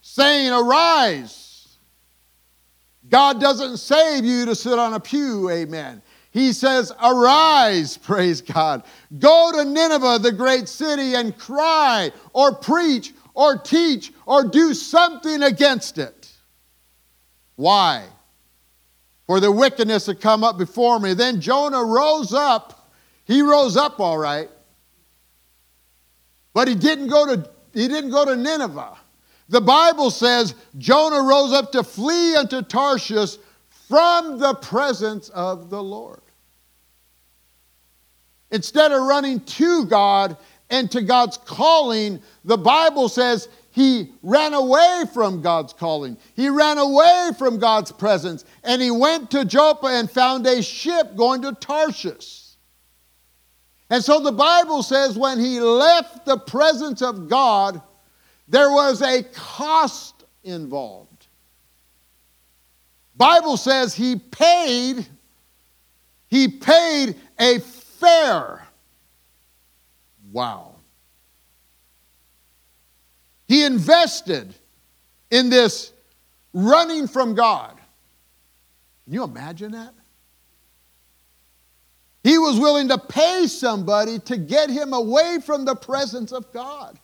saying, 0.00 0.52
Arise 0.52 1.78
God 3.08 3.40
doesn't 3.40 3.76
save 3.76 4.24
you 4.24 4.44
to 4.46 4.56
sit 4.56 4.76
on 4.76 4.94
a 4.94 4.98
pew, 4.98 5.48
amen. 5.50 6.02
He 6.32 6.52
says, 6.52 6.90
Arise, 7.00 7.96
praise 8.02 8.42
God. 8.42 8.82
Go 9.20 9.52
to 9.52 9.64
Nineveh, 9.64 10.18
the 10.20 10.32
great 10.32 10.68
city, 10.68 11.14
and 11.14 11.38
cry, 11.38 12.10
or 12.32 12.52
preach, 12.56 13.14
or 13.34 13.56
teach, 13.56 14.12
or 14.26 14.42
do 14.42 14.74
something 14.74 15.44
against 15.44 15.98
it. 15.98 16.32
Why? 17.54 18.04
For 19.28 19.38
the 19.38 19.52
wickedness 19.52 20.06
had 20.06 20.20
come 20.20 20.42
up 20.42 20.58
before 20.58 20.98
me. 20.98 21.14
Then 21.14 21.40
Jonah 21.40 21.84
rose 21.84 22.34
up. 22.34 22.90
He 23.26 23.42
rose 23.42 23.76
up 23.76 24.00
all 24.00 24.18
right. 24.18 24.50
But 26.54 26.68
he 26.68 26.74
didn't 26.74 27.08
go 27.08 27.26
to, 27.26 27.50
he 27.74 27.88
didn't 27.88 28.10
go 28.10 28.24
to 28.24 28.36
Nineveh. 28.36 28.96
The 29.50 29.60
Bible 29.60 30.10
says 30.10 30.54
Jonah 30.78 31.22
rose 31.22 31.52
up 31.52 31.72
to 31.72 31.82
flee 31.82 32.36
unto 32.36 32.62
Tarshish 32.62 33.36
from 33.88 34.38
the 34.38 34.54
presence 34.54 35.28
of 35.28 35.68
the 35.68 35.82
Lord. 35.82 36.20
Instead 38.50 38.92
of 38.92 39.02
running 39.02 39.40
to 39.40 39.84
God 39.84 40.36
and 40.70 40.90
to 40.92 41.02
God's 41.02 41.36
calling, 41.36 42.22
the 42.44 42.56
Bible 42.56 43.08
says 43.08 43.48
he 43.72 44.12
ran 44.22 44.54
away 44.54 45.02
from 45.12 45.42
God's 45.42 45.72
calling. 45.72 46.16
He 46.34 46.48
ran 46.48 46.78
away 46.78 47.30
from 47.36 47.58
God's 47.58 47.90
presence 47.90 48.44
and 48.62 48.80
he 48.80 48.92
went 48.92 49.30
to 49.32 49.44
Joppa 49.44 49.88
and 49.88 50.08
found 50.08 50.46
a 50.46 50.62
ship 50.62 51.16
going 51.16 51.42
to 51.42 51.52
Tarshish. 51.52 52.43
And 53.90 54.02
so 54.02 54.20
the 54.20 54.32
Bible 54.32 54.82
says 54.82 55.16
when 55.18 55.38
he 55.38 55.60
left 55.60 56.24
the 56.24 56.38
presence 56.38 57.02
of 57.02 57.28
God, 57.28 57.80
there 58.48 58.70
was 58.70 59.02
a 59.02 59.22
cost 59.22 60.24
involved. 60.42 61.26
Bible 63.16 63.56
says 63.56 63.94
he 63.94 64.16
paid 64.16 65.06
he 66.34 66.48
paid 66.48 67.14
a 67.38 67.60
fare. 67.60 68.66
Wow. 70.32 70.74
He 73.46 73.64
invested 73.64 74.52
in 75.30 75.48
this 75.48 75.92
running 76.52 77.06
from 77.06 77.36
God. 77.36 77.76
Can 79.04 79.12
you 79.12 79.22
imagine 79.22 79.70
that? 79.72 79.94
He 82.24 82.38
was 82.38 82.58
willing 82.58 82.88
to 82.88 82.96
pay 82.96 83.46
somebody 83.46 84.18
to 84.20 84.38
get 84.38 84.70
him 84.70 84.94
away 84.94 85.38
from 85.44 85.66
the 85.66 85.76
presence 85.76 86.32
of 86.32 86.50
God. 86.52 86.98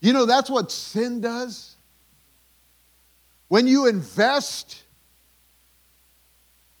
You 0.00 0.12
know, 0.12 0.24
that's 0.24 0.48
what 0.48 0.70
sin 0.70 1.20
does. 1.20 1.74
When 3.48 3.66
you 3.66 3.88
invest 3.88 4.84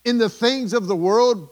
in 0.04 0.18
the 0.18 0.28
things 0.28 0.72
of 0.74 0.86
the 0.86 0.96
world 0.96 1.48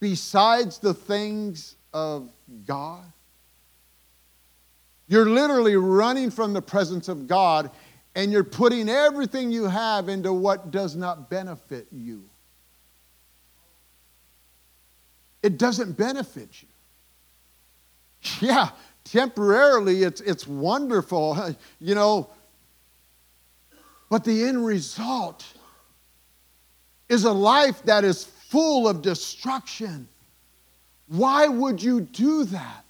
besides 0.00 0.78
the 0.78 0.94
things 0.94 1.76
of 1.92 2.32
God, 2.66 3.04
you're 5.08 5.28
literally 5.28 5.76
running 5.76 6.30
from 6.30 6.54
the 6.54 6.62
presence 6.62 7.08
of 7.08 7.26
God 7.26 7.70
and 8.14 8.30
you're 8.30 8.44
putting 8.44 8.88
everything 8.88 9.50
you 9.50 9.64
have 9.64 10.08
into 10.08 10.32
what 10.32 10.70
does 10.70 10.94
not 10.94 11.28
benefit 11.28 11.86
you. 11.90 12.24
It 15.42 15.58
doesn't 15.58 15.92
benefit 15.96 16.62
you. 16.62 16.68
Yeah, 18.40 18.70
temporarily 19.04 20.02
it's, 20.02 20.22
it's 20.22 20.46
wonderful, 20.46 21.54
you 21.80 21.94
know, 21.94 22.30
but 24.08 24.24
the 24.24 24.44
end 24.44 24.64
result 24.64 25.44
is 27.08 27.24
a 27.24 27.32
life 27.32 27.82
that 27.82 28.04
is 28.04 28.24
full 28.24 28.88
of 28.88 29.02
destruction. 29.02 30.08
Why 31.08 31.48
would 31.48 31.82
you 31.82 32.00
do 32.00 32.44
that? 32.44 32.83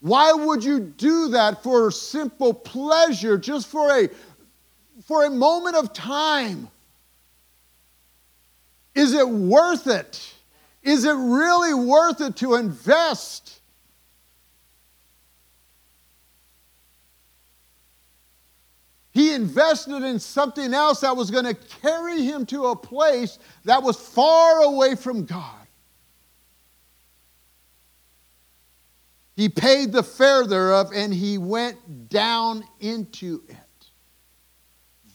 Why 0.00 0.32
would 0.32 0.62
you 0.62 0.80
do 0.80 1.28
that 1.28 1.62
for 1.62 1.90
simple 1.90 2.52
pleasure, 2.52 3.38
just 3.38 3.66
for 3.66 3.90
a, 3.90 4.08
for 5.04 5.24
a 5.24 5.30
moment 5.30 5.76
of 5.76 5.92
time? 5.92 6.68
Is 8.94 9.12
it 9.14 9.28
worth 9.28 9.86
it? 9.86 10.34
Is 10.82 11.04
it 11.04 11.14
really 11.14 11.74
worth 11.74 12.20
it 12.20 12.36
to 12.36 12.54
invest? 12.54 13.60
He 19.16 19.32
invested 19.32 20.02
in 20.02 20.18
something 20.18 20.74
else 20.74 21.00
that 21.00 21.16
was 21.16 21.30
going 21.30 21.46
to 21.46 21.54
carry 21.54 22.22
him 22.22 22.44
to 22.46 22.66
a 22.66 22.76
place 22.76 23.38
that 23.64 23.82
was 23.82 23.96
far 23.96 24.60
away 24.60 24.94
from 24.94 25.24
God. 25.24 25.55
He 29.36 29.50
paid 29.50 29.92
the 29.92 30.02
fare 30.02 30.46
thereof 30.46 30.90
and 30.94 31.12
he 31.12 31.36
went 31.36 32.08
down 32.08 32.64
into 32.80 33.42
it. 33.48 33.56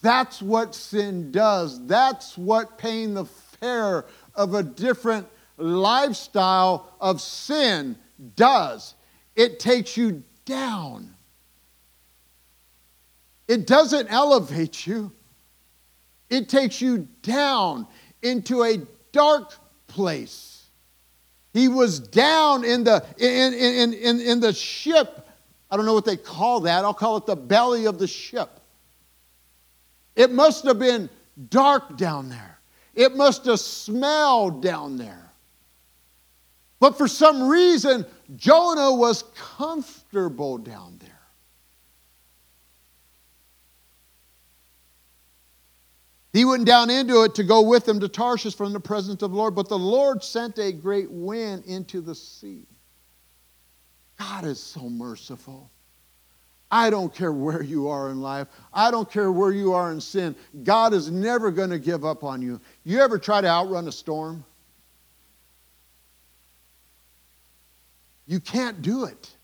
That's 0.04 0.42
what 0.42 0.76
sin 0.76 1.32
does. 1.32 1.86
That's 1.88 2.38
what 2.38 2.78
paying 2.78 3.16
the 3.16 3.26
fare 3.26 4.06
of 4.36 4.54
a 4.54 4.62
different 4.62 5.28
lifestyle 5.58 6.96
of 7.02 7.20
sin 7.20 7.98
does. 8.36 8.94
It 9.36 9.60
takes 9.60 9.98
you 9.98 10.24
down. 10.46 11.16
It 13.48 13.66
doesn't 13.68 14.08
elevate 14.08 14.88
you, 14.88 15.12
it 16.30 16.48
takes 16.48 16.80
you 16.80 17.08
down 17.22 17.86
into 18.22 18.64
a 18.64 18.78
dark 19.12 19.56
place. 19.88 20.51
He 21.54 21.68
was 21.68 22.00
down 22.00 22.64
in 22.64 22.84
the, 22.84 23.06
in, 23.18 23.54
in, 23.54 23.94
in, 23.94 24.20
in 24.22 24.40
the 24.40 24.54
ship. 24.54 25.28
I 25.70 25.78
don't 25.78 25.86
know 25.86 25.94
what 25.94 26.06
they 26.06 26.18
call 26.18 26.62
that. 26.62 26.86
I'll 26.86 26.94
call 26.94 27.18
it 27.18 27.26
the 27.26 27.36
belly 27.36 27.86
of 27.86 28.00
the 28.00 28.08
ship. 28.08 28.60
It 30.16 30.32
must 30.32 30.66
have 30.66 30.80
been 30.80 31.10
dark 31.50 31.98
down 31.98 32.30
there. 32.30 32.60
It 32.94 33.16
must 33.16 33.46
have 33.46 33.60
smelled 33.60 34.62
down 34.62 34.98
there. 34.98 35.32
But 36.80 36.98
for 36.98 37.08
some 37.08 37.48
reason, 37.48 38.06
Jonah 38.36 38.94
was 38.94 39.24
comfortable 39.36 40.58
down 40.58 40.98
there. 41.00 41.11
He 46.34 46.46
went 46.46 46.66
down 46.66 46.90
into 46.90 47.24
it 47.24 47.36
to 47.36 47.44
go 47.44 47.62
with 47.62 47.86
them 47.86 48.00
to 48.00 48.08
Tarshish 48.08 48.56
from 48.56 48.72
the 48.72 48.80
presence 48.80 49.22
of 49.22 49.32
the 49.32 49.38
Lord, 49.38 49.54
but 49.54 49.68
the 49.68 49.78
Lord 49.78 50.24
sent 50.24 50.58
a 50.60 50.72
great 50.72 51.12
wind 51.12 51.66
into 51.66 52.00
the 52.00 52.16
sea. 52.16 52.66
God 54.18 54.46
is 54.46 54.60
so 54.60 54.90
merciful. 54.90 55.70
I 56.70 56.90
don't 56.90 57.14
care 57.14 57.34
where 57.34 57.62
you 57.62 57.90
are 57.90 58.10
in 58.12 58.22
life. 58.22 58.48
I 58.74 58.92
don't 58.92 59.12
care 59.12 59.30
where 59.30 59.52
you 59.52 59.74
are 59.74 59.92
in 59.92 60.00
sin. 60.00 60.36
God 60.64 60.94
is 60.94 61.12
never 61.12 61.52
going 61.52 61.70
to 61.70 61.80
give 61.80 62.06
up 62.06 62.24
on 62.24 62.42
you. 62.42 62.62
You 62.86 63.02
ever 63.02 63.20
try 63.20 63.42
to 63.42 63.48
outrun 63.48 63.90
a 63.90 63.92
storm? 63.92 64.46
You 68.26 68.40
can't 68.40 68.82
do 68.82 69.04
it. 69.04 69.36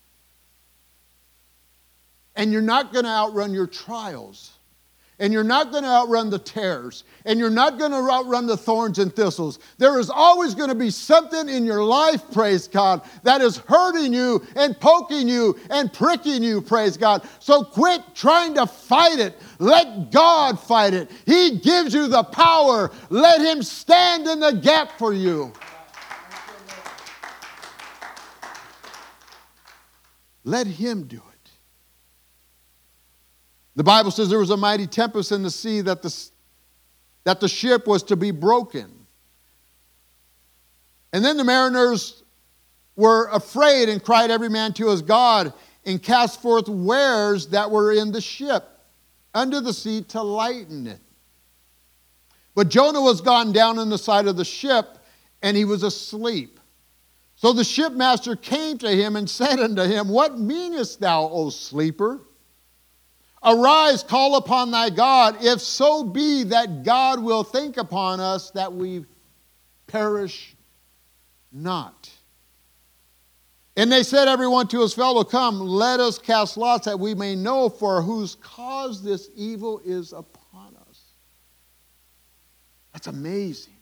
And 2.34 2.50
you're 2.50 2.62
not 2.62 2.94
going 2.94 3.04
to 3.04 3.10
outrun 3.10 3.52
your 3.52 3.66
trials 3.66 4.57
and 5.18 5.32
you're 5.32 5.44
not 5.44 5.72
going 5.72 5.82
to 5.82 5.88
outrun 5.88 6.30
the 6.30 6.38
tares, 6.38 7.04
and 7.24 7.38
you're 7.38 7.50
not 7.50 7.78
going 7.78 7.90
to 7.90 8.10
outrun 8.10 8.46
the 8.46 8.56
thorns 8.56 8.98
and 8.98 9.14
thistles. 9.14 9.58
There 9.78 9.98
is 9.98 10.10
always 10.10 10.54
going 10.54 10.68
to 10.68 10.74
be 10.74 10.90
something 10.90 11.48
in 11.48 11.64
your 11.64 11.82
life, 11.82 12.22
praise 12.32 12.68
God, 12.68 13.02
that 13.24 13.40
is 13.40 13.58
hurting 13.58 14.12
you 14.12 14.46
and 14.54 14.78
poking 14.78 15.28
you 15.28 15.58
and 15.70 15.92
pricking 15.92 16.42
you, 16.42 16.60
praise 16.60 16.96
God. 16.96 17.28
So 17.40 17.64
quit 17.64 18.02
trying 18.14 18.54
to 18.54 18.66
fight 18.66 19.18
it. 19.18 19.36
Let 19.58 20.12
God 20.12 20.60
fight 20.60 20.94
it. 20.94 21.10
He 21.26 21.58
gives 21.58 21.92
you 21.92 22.06
the 22.06 22.22
power. 22.22 22.90
Let 23.10 23.40
Him 23.40 23.62
stand 23.62 24.26
in 24.28 24.40
the 24.40 24.52
gap 24.52 24.98
for 24.98 25.12
you. 25.12 25.52
Let 30.44 30.66
Him 30.66 31.04
do 31.04 31.16
it. 31.16 31.27
The 33.78 33.84
Bible 33.84 34.10
says 34.10 34.28
there 34.28 34.40
was 34.40 34.50
a 34.50 34.56
mighty 34.56 34.88
tempest 34.88 35.30
in 35.30 35.44
the 35.44 35.52
sea 35.52 35.82
that 35.82 36.02
the, 36.02 36.12
that 37.22 37.38
the 37.38 37.46
ship 37.46 37.86
was 37.86 38.02
to 38.02 38.16
be 38.16 38.32
broken. 38.32 38.90
And 41.12 41.24
then 41.24 41.36
the 41.36 41.44
mariners 41.44 42.24
were 42.96 43.28
afraid 43.28 43.88
and 43.88 44.02
cried 44.02 44.32
every 44.32 44.48
man 44.48 44.72
to 44.74 44.88
his 44.88 45.00
God 45.00 45.52
and 45.86 46.02
cast 46.02 46.42
forth 46.42 46.68
wares 46.68 47.46
that 47.50 47.70
were 47.70 47.92
in 47.92 48.10
the 48.10 48.20
ship 48.20 48.68
under 49.32 49.60
the 49.60 49.72
sea 49.72 50.02
to 50.08 50.22
lighten 50.24 50.88
it. 50.88 50.98
But 52.56 52.70
Jonah 52.70 53.00
was 53.00 53.20
gone 53.20 53.52
down 53.52 53.78
in 53.78 53.90
the 53.90 53.96
side 53.96 54.26
of 54.26 54.36
the 54.36 54.44
ship 54.44 54.98
and 55.40 55.56
he 55.56 55.64
was 55.64 55.84
asleep. 55.84 56.58
So 57.36 57.52
the 57.52 57.62
shipmaster 57.62 58.34
came 58.34 58.76
to 58.78 58.90
him 58.90 59.14
and 59.14 59.30
said 59.30 59.60
unto 59.60 59.82
him, 59.82 60.08
What 60.08 60.36
meanest 60.36 60.98
thou, 60.98 61.28
O 61.28 61.50
sleeper? 61.50 62.22
Arise, 63.42 64.02
call 64.02 64.36
upon 64.36 64.70
thy 64.70 64.90
God, 64.90 65.44
if 65.44 65.60
so 65.60 66.02
be 66.02 66.42
that 66.44 66.82
God 66.82 67.22
will 67.22 67.44
think 67.44 67.76
upon 67.76 68.20
us 68.20 68.50
that 68.50 68.72
we 68.72 69.04
perish 69.86 70.56
not. 71.52 72.10
And 73.76 73.92
they 73.92 74.02
said, 74.02 74.26
everyone 74.26 74.66
to 74.68 74.80
his 74.80 74.92
fellow, 74.92 75.22
Come, 75.22 75.60
let 75.60 76.00
us 76.00 76.18
cast 76.18 76.56
lots 76.56 76.86
that 76.86 76.98
we 76.98 77.14
may 77.14 77.36
know 77.36 77.68
for 77.68 78.02
whose 78.02 78.34
cause 78.36 79.04
this 79.04 79.30
evil 79.36 79.80
is 79.84 80.12
upon 80.12 80.74
us. 80.88 81.00
That's 82.92 83.06
amazing. 83.06 83.76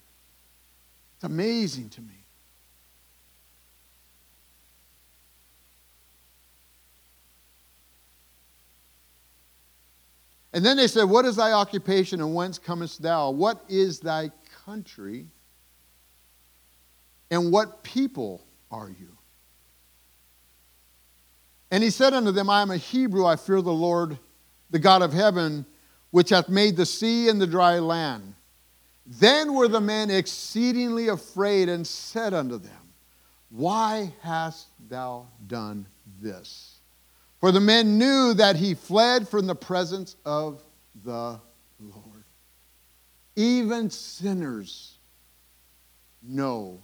It's 1.14 1.24
amazing 1.24 1.88
to 1.90 2.02
me. 2.02 2.15
And 10.56 10.64
then 10.64 10.78
they 10.78 10.86
said, 10.86 11.04
What 11.04 11.26
is 11.26 11.36
thy 11.36 11.52
occupation 11.52 12.22
and 12.22 12.34
whence 12.34 12.58
comest 12.58 13.02
thou? 13.02 13.28
What 13.28 13.62
is 13.68 14.00
thy 14.00 14.30
country? 14.64 15.26
And 17.30 17.52
what 17.52 17.82
people 17.82 18.42
are 18.70 18.88
you? 18.88 19.18
And 21.70 21.82
he 21.82 21.90
said 21.90 22.14
unto 22.14 22.30
them, 22.30 22.48
I 22.48 22.62
am 22.62 22.70
a 22.70 22.78
Hebrew, 22.78 23.26
I 23.26 23.36
fear 23.36 23.60
the 23.60 23.70
Lord, 23.70 24.18
the 24.70 24.78
God 24.78 25.02
of 25.02 25.12
heaven, 25.12 25.66
which 26.10 26.30
hath 26.30 26.48
made 26.48 26.78
the 26.78 26.86
sea 26.86 27.28
and 27.28 27.38
the 27.38 27.46
dry 27.46 27.78
land. 27.78 28.34
Then 29.04 29.52
were 29.52 29.68
the 29.68 29.82
men 29.82 30.10
exceedingly 30.10 31.08
afraid 31.08 31.68
and 31.68 31.86
said 31.86 32.32
unto 32.32 32.56
them, 32.56 32.94
Why 33.50 34.14
hast 34.22 34.68
thou 34.88 35.26
done 35.46 35.86
this? 36.18 36.75
For 37.40 37.52
the 37.52 37.60
men 37.60 37.98
knew 37.98 38.34
that 38.34 38.56
he 38.56 38.74
fled 38.74 39.28
from 39.28 39.46
the 39.46 39.54
presence 39.54 40.16
of 40.24 40.62
the 41.04 41.38
Lord. 41.78 42.24
Even 43.36 43.90
sinners 43.90 44.98
know 46.22 46.82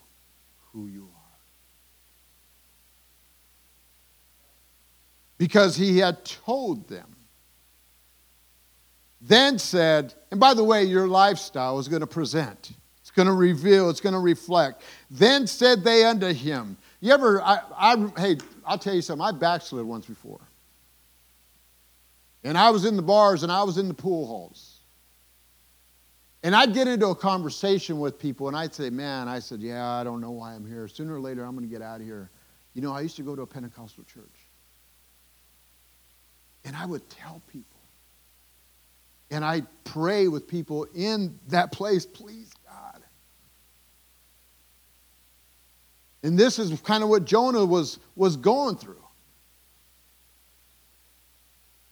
who 0.73 0.87
you 0.87 1.05
are. 1.05 1.09
Because 5.39 5.77
he 5.77 5.99
had 5.99 6.25
told 6.25 6.89
them. 6.89 7.17
Then 9.21 9.59
said, 9.59 10.15
and 10.31 10.39
by 10.39 10.53
the 10.53 10.65
way, 10.65 10.85
your 10.85 11.07
lifestyle 11.07 11.79
is 11.79 11.89
going 11.89 12.01
to 12.01 12.07
present, 12.07 12.73
it's 13.01 13.11
going 13.11 13.27
to 13.27 13.33
reveal, 13.33 13.89
it's 13.89 14.01
going 14.01 14.15
to 14.15 14.21
reflect. 14.21 14.83
Then 15.11 15.47
said 15.47 15.85
they 15.85 16.05
unto 16.05 16.33
him, 16.33 16.77
You 17.01 17.13
ever, 17.13 17.41
I, 17.41 17.61
I, 17.77 18.11
hey, 18.19 18.37
I'll 18.65 18.79
tell 18.79 18.95
you 18.95 19.03
something. 19.03 19.25
I 19.25 19.33
backslid 19.33 19.85
once 19.85 20.07
before. 20.07 20.41
And 22.45 22.59
I 22.59 22.71
was 22.71 22.85
in 22.85 22.97
the 22.97 23.03
bars 23.03 23.43
and 23.43 23.53
I 23.53 23.63
was 23.63 23.79
in 23.79 23.89
the 23.89 23.95
pool 23.95 24.27
halls. 24.27 24.81
And 26.43 26.57
I'd 26.57 26.75
get 26.75 26.89
into 26.89 27.07
a 27.07 27.15
conversation 27.15 28.01
with 28.01 28.19
people 28.19 28.49
and 28.49 28.57
I'd 28.57 28.75
say, 28.75 28.91
Man, 28.91 29.29
I 29.29 29.39
said, 29.39 29.61
Yeah, 29.61 29.89
I 29.89 30.03
don't 30.03 30.21
know 30.21 30.33
why 30.33 30.55
I'm 30.55 30.67
here. 30.67 30.89
Sooner 30.89 31.15
or 31.15 31.21
later, 31.21 31.45
I'm 31.45 31.53
going 31.57 31.69
to 31.69 31.73
get 31.73 31.83
out 31.83 32.01
of 32.01 32.07
here. 32.07 32.31
You 32.75 32.83
know, 32.83 32.93
I 32.93 33.01
used 33.01 33.17
to 33.17 33.23
go 33.23 33.37
to 33.37 33.43
a 33.43 33.47
Pentecostal 33.47 34.05
church. 34.05 34.25
And 36.65 36.75
I 36.75 36.87
would 36.87 37.09
tell 37.11 37.43
people. 37.49 37.81
And 39.31 39.45
I'd 39.45 39.67
pray 39.85 40.29
with 40.29 40.47
people 40.47 40.87
in 40.95 41.39
that 41.49 41.73
place, 41.73 42.05
please, 42.05 42.51
God. 42.67 43.03
And 46.23 46.39
this 46.39 46.59
is 46.59 46.81
kind 46.83 47.03
of 47.03 47.09
what 47.09 47.25
Jonah 47.25 47.64
was, 47.64 47.99
was 48.14 48.37
going 48.37 48.77
through. 48.77 49.03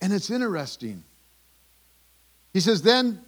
And 0.01 0.13
it's 0.13 0.31
interesting. 0.31 1.05
He 2.53 2.61
says, 2.61 2.83
Then, 2.83 3.21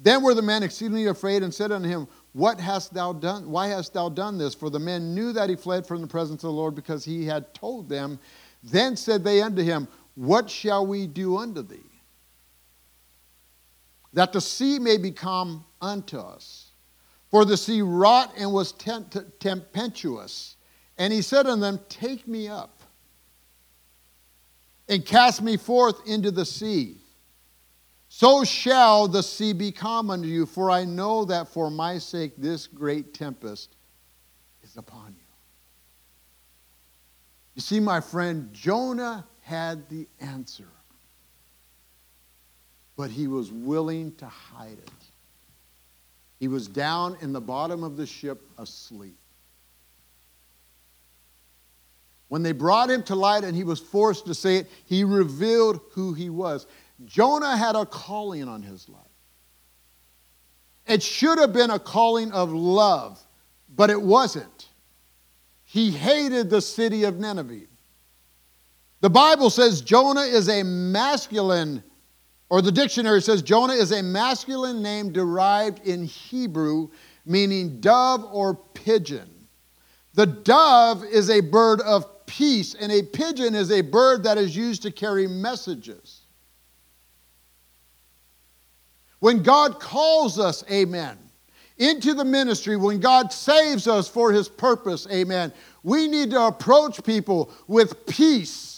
then 0.00 0.22
were 0.22 0.34
the 0.34 0.42
men 0.42 0.62
exceedingly 0.62 1.06
afraid 1.06 1.42
and 1.42 1.52
said 1.52 1.72
unto 1.72 1.88
him, 1.88 2.06
What 2.32 2.60
hast 2.60 2.94
thou 2.94 3.12
done? 3.12 3.50
Why 3.50 3.68
hast 3.68 3.92
thou 3.92 4.08
done 4.08 4.38
this? 4.38 4.54
For 4.54 4.70
the 4.70 4.78
men 4.78 5.14
knew 5.14 5.32
that 5.32 5.50
he 5.50 5.56
fled 5.56 5.86
from 5.86 6.00
the 6.00 6.06
presence 6.06 6.42
of 6.44 6.48
the 6.48 6.56
Lord 6.56 6.74
because 6.74 7.04
he 7.04 7.26
had 7.26 7.52
told 7.52 7.88
them. 7.88 8.18
Then 8.62 8.96
said 8.96 9.24
they 9.24 9.42
unto 9.42 9.62
him, 9.62 9.88
What 10.14 10.48
shall 10.48 10.86
we 10.86 11.06
do 11.06 11.36
unto 11.36 11.62
thee? 11.62 11.76
That 14.14 14.32
the 14.32 14.40
sea 14.40 14.78
may 14.78 14.96
become 14.96 15.64
unto 15.82 16.18
us. 16.18 16.63
For 17.34 17.44
the 17.44 17.56
sea 17.56 17.82
wrought 17.82 18.32
and 18.38 18.52
was 18.52 18.70
tempestuous. 18.70 20.54
And 20.96 21.12
he 21.12 21.20
said 21.20 21.48
unto 21.48 21.62
them, 21.62 21.80
Take 21.88 22.28
me 22.28 22.46
up 22.46 22.80
and 24.88 25.04
cast 25.04 25.42
me 25.42 25.56
forth 25.56 26.06
into 26.06 26.30
the 26.30 26.44
sea. 26.44 26.98
So 28.08 28.44
shall 28.44 29.08
the 29.08 29.20
sea 29.20 29.52
be 29.52 29.72
calm 29.72 30.10
unto 30.12 30.28
you, 30.28 30.46
for 30.46 30.70
I 30.70 30.84
know 30.84 31.24
that 31.24 31.48
for 31.48 31.72
my 31.72 31.98
sake 31.98 32.34
this 32.38 32.68
great 32.68 33.12
tempest 33.12 33.74
is 34.62 34.76
upon 34.76 35.16
you. 35.18 35.26
You 37.56 37.62
see, 37.62 37.80
my 37.80 38.00
friend, 38.00 38.50
Jonah 38.52 39.26
had 39.40 39.88
the 39.88 40.06
answer, 40.20 40.68
but 42.96 43.10
he 43.10 43.26
was 43.26 43.50
willing 43.50 44.14
to 44.18 44.26
hide 44.26 44.78
it. 44.78 45.13
He 46.38 46.48
was 46.48 46.68
down 46.68 47.16
in 47.20 47.32
the 47.32 47.40
bottom 47.40 47.82
of 47.84 47.96
the 47.96 48.06
ship 48.06 48.42
asleep. 48.58 49.16
When 52.28 52.42
they 52.42 52.52
brought 52.52 52.90
him 52.90 53.02
to 53.04 53.14
light 53.14 53.44
and 53.44 53.54
he 53.54 53.64
was 53.64 53.80
forced 53.80 54.26
to 54.26 54.34
say 54.34 54.56
it, 54.56 54.70
he 54.86 55.04
revealed 55.04 55.80
who 55.92 56.14
he 56.14 56.30
was. 56.30 56.66
Jonah 57.04 57.56
had 57.56 57.76
a 57.76 57.86
calling 57.86 58.48
on 58.48 58.62
his 58.62 58.88
life. 58.88 59.00
It 60.86 61.02
should 61.02 61.38
have 61.38 61.52
been 61.52 61.70
a 61.70 61.78
calling 61.78 62.32
of 62.32 62.52
love, 62.52 63.24
but 63.74 63.90
it 63.90 64.00
wasn't. 64.00 64.68
He 65.64 65.90
hated 65.90 66.50
the 66.50 66.60
city 66.60 67.04
of 67.04 67.18
Nineveh. 67.18 67.66
The 69.00 69.10
Bible 69.10 69.50
says 69.50 69.80
Jonah 69.80 70.22
is 70.22 70.48
a 70.48 70.62
masculine 70.62 71.82
or 72.50 72.62
the 72.62 72.72
dictionary 72.72 73.22
says 73.22 73.42
Jonah 73.42 73.72
is 73.72 73.92
a 73.92 74.02
masculine 74.02 74.82
name 74.82 75.12
derived 75.12 75.86
in 75.86 76.04
Hebrew, 76.04 76.88
meaning 77.24 77.80
dove 77.80 78.24
or 78.32 78.54
pigeon. 78.54 79.30
The 80.14 80.26
dove 80.26 81.04
is 81.04 81.30
a 81.30 81.40
bird 81.40 81.80
of 81.80 82.26
peace, 82.26 82.74
and 82.74 82.92
a 82.92 83.02
pigeon 83.02 83.54
is 83.54 83.70
a 83.70 83.80
bird 83.80 84.22
that 84.24 84.38
is 84.38 84.56
used 84.56 84.82
to 84.82 84.90
carry 84.90 85.26
messages. 85.26 86.20
When 89.20 89.42
God 89.42 89.80
calls 89.80 90.38
us, 90.38 90.64
amen, 90.70 91.18
into 91.78 92.14
the 92.14 92.24
ministry, 92.24 92.76
when 92.76 93.00
God 93.00 93.32
saves 93.32 93.88
us 93.88 94.06
for 94.06 94.30
his 94.30 94.48
purpose, 94.48 95.08
amen, 95.10 95.52
we 95.82 96.06
need 96.06 96.30
to 96.30 96.42
approach 96.42 97.02
people 97.02 97.50
with 97.66 98.06
peace, 98.06 98.73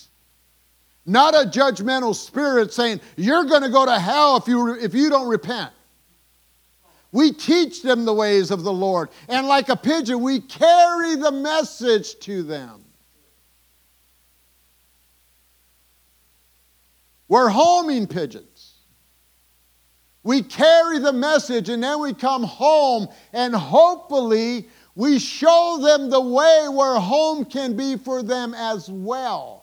not 1.07 1.35
a 1.35 1.49
judgmental 1.49 2.15
spirit 2.15 2.73
saying, 2.73 3.01
You're 3.17 3.45
going 3.45 3.63
to 3.63 3.71
go 3.71 3.87
to 3.87 3.99
hell 3.99 4.37
if 4.37 4.49
you, 4.49 4.75
if 4.75 4.93
you 4.93 5.09
don't 5.09 5.29
repent. 5.29 5.73
We 7.13 7.33
teach 7.33 7.83
them 7.83 8.05
the 8.05 8.13
ways 8.13 8.51
of 8.51 8.63
the 8.63 8.73
Lord. 8.73 9.09
And 9.29 9.47
like 9.47 9.69
a 9.69 9.77
pigeon, 9.77 10.21
we 10.21 10.41
carry 10.41 11.15
the 11.17 11.33
message 11.33 12.19
to 12.21 12.43
them. 12.43 12.85
We're 17.29 17.49
homing 17.49 18.07
pigeons. 18.07 18.75
We 20.23 20.43
carry 20.43 20.99
the 20.99 21.13
message 21.13 21.69
and 21.69 21.83
then 21.83 22.01
we 22.01 22.13
come 22.13 22.43
home 22.43 23.09
and 23.33 23.55
hopefully 23.55 24.69
we 24.97 25.21
show 25.21 25.79
them 25.81 26.11
the 26.11 26.21
way 26.21 26.67
where 26.69 26.99
home 26.99 27.45
can 27.45 27.77
be 27.77 27.97
for 27.97 28.23
them 28.23 28.53
as 28.53 28.91
well. 28.91 29.56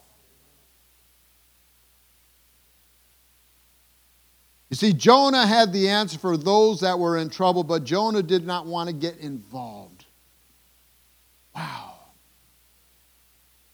You 4.73 4.75
see, 4.75 4.93
Jonah 4.93 5.45
had 5.45 5.71
the 5.71 5.87
answer 5.87 6.17
for 6.17 6.35
those 6.35 6.79
that 6.79 6.97
were 6.97 7.19
in 7.19 7.29
trouble, 7.29 7.63
but 7.63 7.83
Jonah 7.83 8.23
did 8.23 8.43
not 8.43 8.65
want 8.65 8.89
to 8.89 8.93
get 8.95 9.17
involved. 9.19 10.05
Wow. 11.55 11.93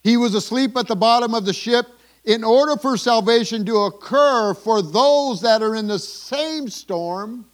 He 0.02 0.18
was 0.18 0.34
asleep 0.34 0.76
at 0.76 0.88
the 0.88 0.96
bottom 0.96 1.34
of 1.34 1.46
the 1.46 1.54
ship. 1.54 1.86
In 2.26 2.44
order 2.44 2.76
for 2.76 2.98
salvation 2.98 3.64
to 3.64 3.76
occur 3.84 4.52
for 4.52 4.82
those 4.82 5.40
that 5.40 5.62
are 5.62 5.74
in 5.74 5.86
the 5.86 5.98
same 5.98 6.68
storm, 6.68 7.46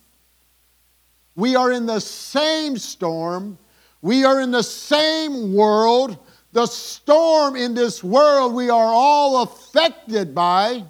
we 1.36 1.54
are 1.54 1.70
in 1.70 1.86
the 1.86 2.00
same 2.00 2.76
storm, 2.76 3.58
we 4.02 4.24
are 4.24 4.40
in 4.40 4.50
the 4.50 4.64
same 4.64 5.54
world. 5.54 6.18
The 6.50 6.66
storm 6.66 7.54
in 7.54 7.74
this 7.74 8.02
world 8.02 8.54
we 8.54 8.70
are 8.70 8.92
all 8.92 9.42
affected 9.42 10.34
by. 10.34 10.82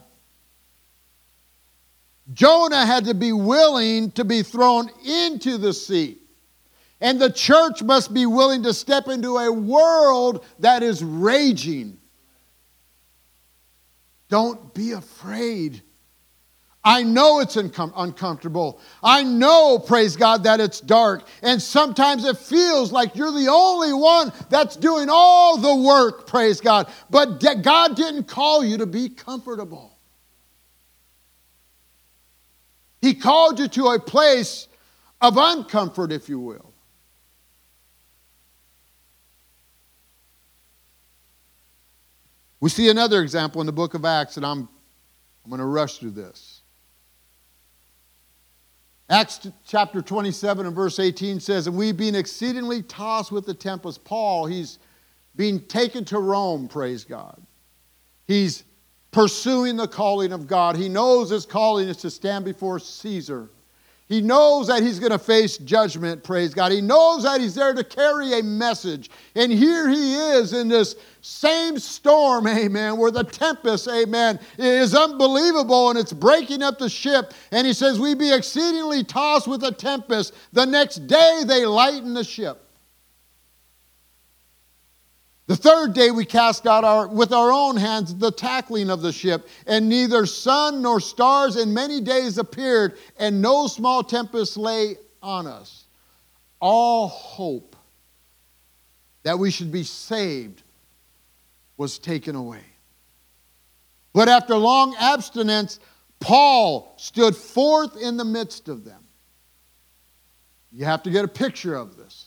Jonah 2.32 2.84
had 2.84 3.04
to 3.04 3.14
be 3.14 3.32
willing 3.32 4.10
to 4.12 4.24
be 4.24 4.42
thrown 4.42 4.90
into 5.04 5.58
the 5.58 5.72
sea. 5.72 6.18
And 7.00 7.20
the 7.20 7.30
church 7.30 7.82
must 7.82 8.12
be 8.14 8.26
willing 8.26 8.62
to 8.62 8.72
step 8.72 9.08
into 9.08 9.36
a 9.36 9.52
world 9.52 10.44
that 10.60 10.82
is 10.82 11.04
raging. 11.04 11.98
Don't 14.28 14.74
be 14.74 14.92
afraid. 14.92 15.82
I 16.82 17.02
know 17.02 17.40
it's 17.40 17.56
uncom- 17.56 17.92
uncomfortable. 17.96 18.80
I 19.02 19.24
know, 19.24 19.78
praise 19.78 20.16
God, 20.16 20.44
that 20.44 20.60
it's 20.60 20.80
dark. 20.80 21.26
And 21.42 21.60
sometimes 21.60 22.24
it 22.24 22.38
feels 22.38 22.92
like 22.92 23.16
you're 23.16 23.32
the 23.32 23.48
only 23.48 23.92
one 23.92 24.32
that's 24.50 24.76
doing 24.76 25.08
all 25.10 25.56
the 25.56 25.74
work, 25.74 26.28
praise 26.28 26.60
God. 26.60 26.88
But 27.10 27.40
God 27.62 27.96
didn't 27.96 28.24
call 28.24 28.64
you 28.64 28.78
to 28.78 28.86
be 28.86 29.08
comfortable. 29.08 29.95
He 33.07 33.14
called 33.14 33.61
you 33.61 33.68
to 33.68 33.86
a 33.90 34.00
place 34.00 34.66
of 35.20 35.34
uncomfort, 35.34 36.11
if 36.11 36.28
you 36.28 36.40
will. 36.40 36.72
We 42.59 42.68
see 42.68 42.90
another 42.90 43.22
example 43.22 43.61
in 43.61 43.66
the 43.68 43.72
book 43.72 43.94
of 43.94 44.04
Acts, 44.04 44.38
and 44.38 44.44
I'm, 44.44 44.68
I'm 45.44 45.50
going 45.50 45.61
to 45.61 45.66
rush 45.66 45.98
through 45.98 46.11
this. 46.11 46.62
Acts 49.09 49.46
chapter 49.64 50.02
27 50.02 50.66
and 50.66 50.74
verse 50.74 50.98
18 50.98 51.38
says, 51.38 51.68
And 51.68 51.76
we 51.76 51.92
being 51.92 52.16
exceedingly 52.16 52.82
tossed 52.82 53.30
with 53.30 53.46
the 53.46 53.54
tempest, 53.54 54.02
Paul, 54.02 54.46
he's 54.46 54.80
being 55.36 55.61
taken 55.61 56.04
to 56.07 56.18
Rome, 56.18 56.66
praise 56.66 57.04
God. 57.04 57.40
He's 58.26 58.64
pursuing 59.16 59.76
the 59.76 59.88
calling 59.88 60.30
of 60.30 60.46
God. 60.46 60.76
He 60.76 60.90
knows 60.90 61.30
his 61.30 61.46
calling 61.46 61.88
is 61.88 61.96
to 61.98 62.10
stand 62.10 62.44
before 62.44 62.78
Caesar. 62.78 63.48
He 64.10 64.20
knows 64.20 64.66
that 64.66 64.82
he's 64.82 65.00
going 65.00 65.10
to 65.10 65.18
face 65.18 65.56
judgment, 65.56 66.22
praise 66.22 66.52
God. 66.52 66.70
He 66.70 66.82
knows 66.82 67.22
that 67.22 67.40
he's 67.40 67.54
there 67.54 67.72
to 67.72 67.82
carry 67.82 68.38
a 68.38 68.42
message. 68.42 69.08
And 69.34 69.50
here 69.50 69.88
he 69.88 70.16
is 70.16 70.52
in 70.52 70.68
this 70.68 70.96
same 71.22 71.78
storm, 71.78 72.46
amen, 72.46 72.98
where 72.98 73.10
the 73.10 73.24
tempest, 73.24 73.88
amen, 73.88 74.38
is 74.58 74.94
unbelievable 74.94 75.88
and 75.88 75.98
it's 75.98 76.12
breaking 76.12 76.62
up 76.62 76.78
the 76.78 76.90
ship. 76.90 77.32
And 77.52 77.66
he 77.66 77.72
says, 77.72 77.98
We 77.98 78.14
be 78.14 78.34
exceedingly 78.34 79.02
tossed 79.02 79.48
with 79.48 79.64
a 79.64 79.72
tempest. 79.72 80.34
The 80.52 80.66
next 80.66 81.06
day 81.06 81.42
they 81.46 81.64
lighten 81.64 82.12
the 82.12 82.22
ship. 82.22 82.65
The 85.47 85.57
third 85.57 85.94
day 85.94 86.11
we 86.11 86.24
cast 86.24 86.66
out 86.66 86.82
our, 86.82 87.07
with 87.07 87.32
our 87.32 87.53
own 87.53 87.76
hands 87.76 88.14
the 88.14 88.32
tackling 88.32 88.90
of 88.90 89.01
the 89.01 89.12
ship, 89.12 89.49
and 89.66 89.88
neither 89.88 90.26
sun 90.26 90.82
nor 90.82 90.99
stars 90.99 91.57
in 91.57 91.72
many 91.72 92.01
days 92.01 92.36
appeared, 92.36 92.99
and 93.16 93.40
no 93.40 93.68
small 93.68 94.03
tempest 94.03 94.57
lay 94.57 94.97
on 95.22 95.47
us. 95.47 95.84
All 96.61 97.07
hope 97.07 97.76
that 99.22 99.38
we 99.38 99.53
should 99.53 99.70
be 99.70 99.84
saved 99.84 100.62
was 101.76 101.99
taken 101.99 102.34
away. 102.34 102.64
But 104.12 104.28
after 104.28 104.57
long 104.57 104.97
abstinence, 104.99 105.78
Paul 106.18 106.94
stood 106.97 107.36
forth 107.36 107.97
in 107.97 108.16
the 108.16 108.24
midst 108.24 108.68
of 108.68 108.84
them. 108.84 109.05
You 110.72 110.86
have 110.86 111.03
to 111.05 111.11
get 111.11 111.24
a 111.24 111.28
picture 111.28 111.74
of 111.74 111.97
this. 111.97 112.25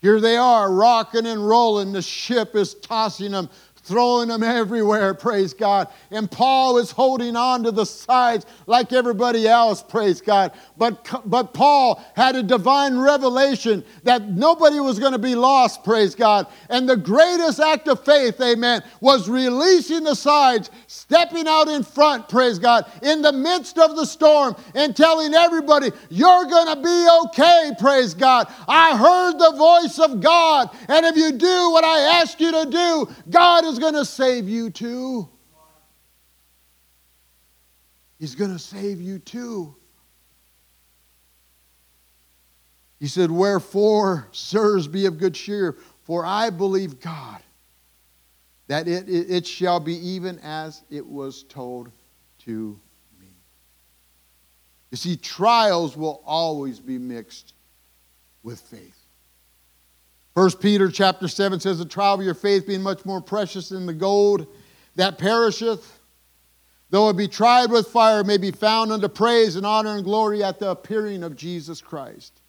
Here 0.00 0.20
they 0.20 0.36
are, 0.36 0.72
rocking 0.72 1.26
and 1.26 1.46
rolling. 1.46 1.92
The 1.92 2.02
ship 2.02 2.56
is 2.56 2.74
tossing 2.74 3.32
them 3.32 3.50
throwing 3.82 4.28
them 4.28 4.42
everywhere, 4.42 5.14
praise 5.14 5.54
God. 5.54 5.88
And 6.10 6.30
Paul 6.30 6.78
is 6.78 6.90
holding 6.90 7.36
on 7.36 7.62
to 7.64 7.70
the 7.70 7.86
sides 7.86 8.46
like 8.66 8.92
everybody 8.92 9.48
else, 9.48 9.82
praise 9.82 10.20
God. 10.20 10.52
But, 10.76 11.08
but 11.24 11.54
Paul 11.54 12.02
had 12.14 12.36
a 12.36 12.42
divine 12.42 12.98
revelation 12.98 13.84
that 14.04 14.28
nobody 14.28 14.80
was 14.80 14.98
going 14.98 15.12
to 15.12 15.18
be 15.18 15.34
lost, 15.34 15.82
praise 15.82 16.14
God. 16.14 16.46
And 16.68 16.88
the 16.88 16.96
greatest 16.96 17.58
act 17.58 17.88
of 17.88 18.04
faith, 18.04 18.40
amen, 18.40 18.82
was 19.00 19.28
releasing 19.28 20.04
the 20.04 20.14
sides, 20.14 20.70
stepping 20.86 21.48
out 21.48 21.68
in 21.68 21.82
front, 21.82 22.28
praise 22.28 22.58
God, 22.58 22.90
in 23.02 23.22
the 23.22 23.32
midst 23.32 23.78
of 23.78 23.96
the 23.96 24.04
storm 24.04 24.56
and 24.74 24.94
telling 24.94 25.34
everybody, 25.34 25.90
You're 26.10 26.44
going 26.44 26.74
to 26.74 26.82
be 26.82 27.08
okay, 27.24 27.72
praise 27.78 28.14
God. 28.14 28.52
I 28.68 28.96
heard 28.96 29.38
the 29.38 29.56
voice 29.56 29.98
of 29.98 30.20
God. 30.20 30.70
And 30.88 31.06
if 31.06 31.16
you 31.16 31.32
do 31.32 31.70
what 31.70 31.84
I 31.84 32.20
ask 32.20 32.38
you 32.40 32.52
to 32.52 32.70
do, 32.70 33.08
God 33.30 33.64
is 33.64 33.69
going 33.78 33.94
to 33.94 34.04
save 34.04 34.48
you 34.48 34.70
too. 34.70 35.28
He's 38.18 38.34
going 38.34 38.52
to 38.52 38.58
save 38.58 39.00
you 39.00 39.18
too. 39.18 39.74
He 42.98 43.06
said, 43.06 43.30
Wherefore, 43.30 44.28
sirs, 44.32 44.86
be 44.86 45.06
of 45.06 45.18
good 45.18 45.34
cheer, 45.34 45.76
for 46.04 46.24
I 46.24 46.50
believe 46.50 47.00
God 47.00 47.40
that 48.70 48.86
it, 48.86 49.08
it, 49.08 49.30
it 49.30 49.46
shall 49.46 49.80
be 49.80 49.94
even 49.94 50.38
as 50.44 50.84
it 50.90 51.04
was 51.04 51.42
told 51.44 51.90
to 52.38 52.78
me. 53.18 53.26
You 54.92 54.96
see, 54.96 55.16
trials 55.16 55.96
will 55.96 56.22
always 56.24 56.78
be 56.78 56.96
mixed 56.96 57.54
with 58.44 58.60
faith. 58.60 58.99
First 60.40 60.58
Peter 60.62 60.90
chapter 60.90 61.28
7 61.28 61.60
says, 61.60 61.78
The 61.78 61.84
trial 61.84 62.14
of 62.14 62.22
your 62.22 62.32
faith 62.32 62.66
being 62.66 62.80
much 62.80 63.04
more 63.04 63.20
precious 63.20 63.68
than 63.68 63.84
the 63.84 63.92
gold 63.92 64.46
that 64.94 65.18
perisheth, 65.18 66.00
though 66.88 67.10
it 67.10 67.18
be 67.18 67.28
tried 67.28 67.70
with 67.70 67.88
fire, 67.88 68.24
may 68.24 68.38
be 68.38 68.50
found 68.50 68.90
unto 68.90 69.06
praise 69.06 69.56
and 69.56 69.66
honor 69.66 69.96
and 69.96 70.02
glory 70.02 70.42
at 70.42 70.58
the 70.58 70.70
appearing 70.70 71.22
of 71.22 71.36
Jesus 71.36 71.82
Christ. 71.82 72.40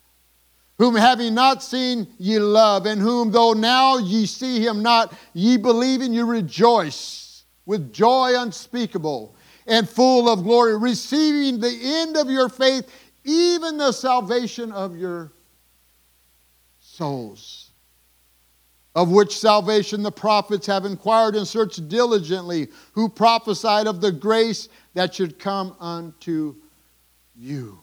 Whom 0.77 0.95
having 0.95 1.35
not 1.35 1.61
seen 1.61 2.07
ye 2.17 2.39
love, 2.39 2.85
and 2.85 3.01
whom 3.01 3.29
though 3.29 3.51
now 3.51 3.97
ye 3.97 4.25
see 4.25 4.65
him 4.65 4.81
not, 4.81 5.13
ye 5.33 5.57
believe 5.57 5.99
and 5.99 6.15
you 6.15 6.25
rejoice 6.25 7.43
with 7.65 7.91
joy 7.91 8.35
unspeakable 8.37 9.35
and 9.67 9.89
full 9.89 10.29
of 10.29 10.43
glory, 10.43 10.77
receiving 10.77 11.59
the 11.59 11.77
end 11.83 12.15
of 12.15 12.29
your 12.29 12.47
faith, 12.47 12.89
even 13.25 13.75
the 13.75 13.91
salvation 13.91 14.71
of 14.71 14.95
your 14.95 15.33
souls. 16.79 17.70
Of 18.95 19.09
which 19.09 19.37
salvation 19.37 20.03
the 20.03 20.11
prophets 20.11 20.67
have 20.67 20.85
inquired 20.85 21.35
and 21.35 21.47
searched 21.47 21.87
diligently, 21.87 22.67
who 22.93 23.07
prophesied 23.07 23.87
of 23.87 24.01
the 24.01 24.11
grace 24.11 24.67
that 24.93 25.15
should 25.15 25.39
come 25.39 25.75
unto 25.79 26.55
you. 27.35 27.79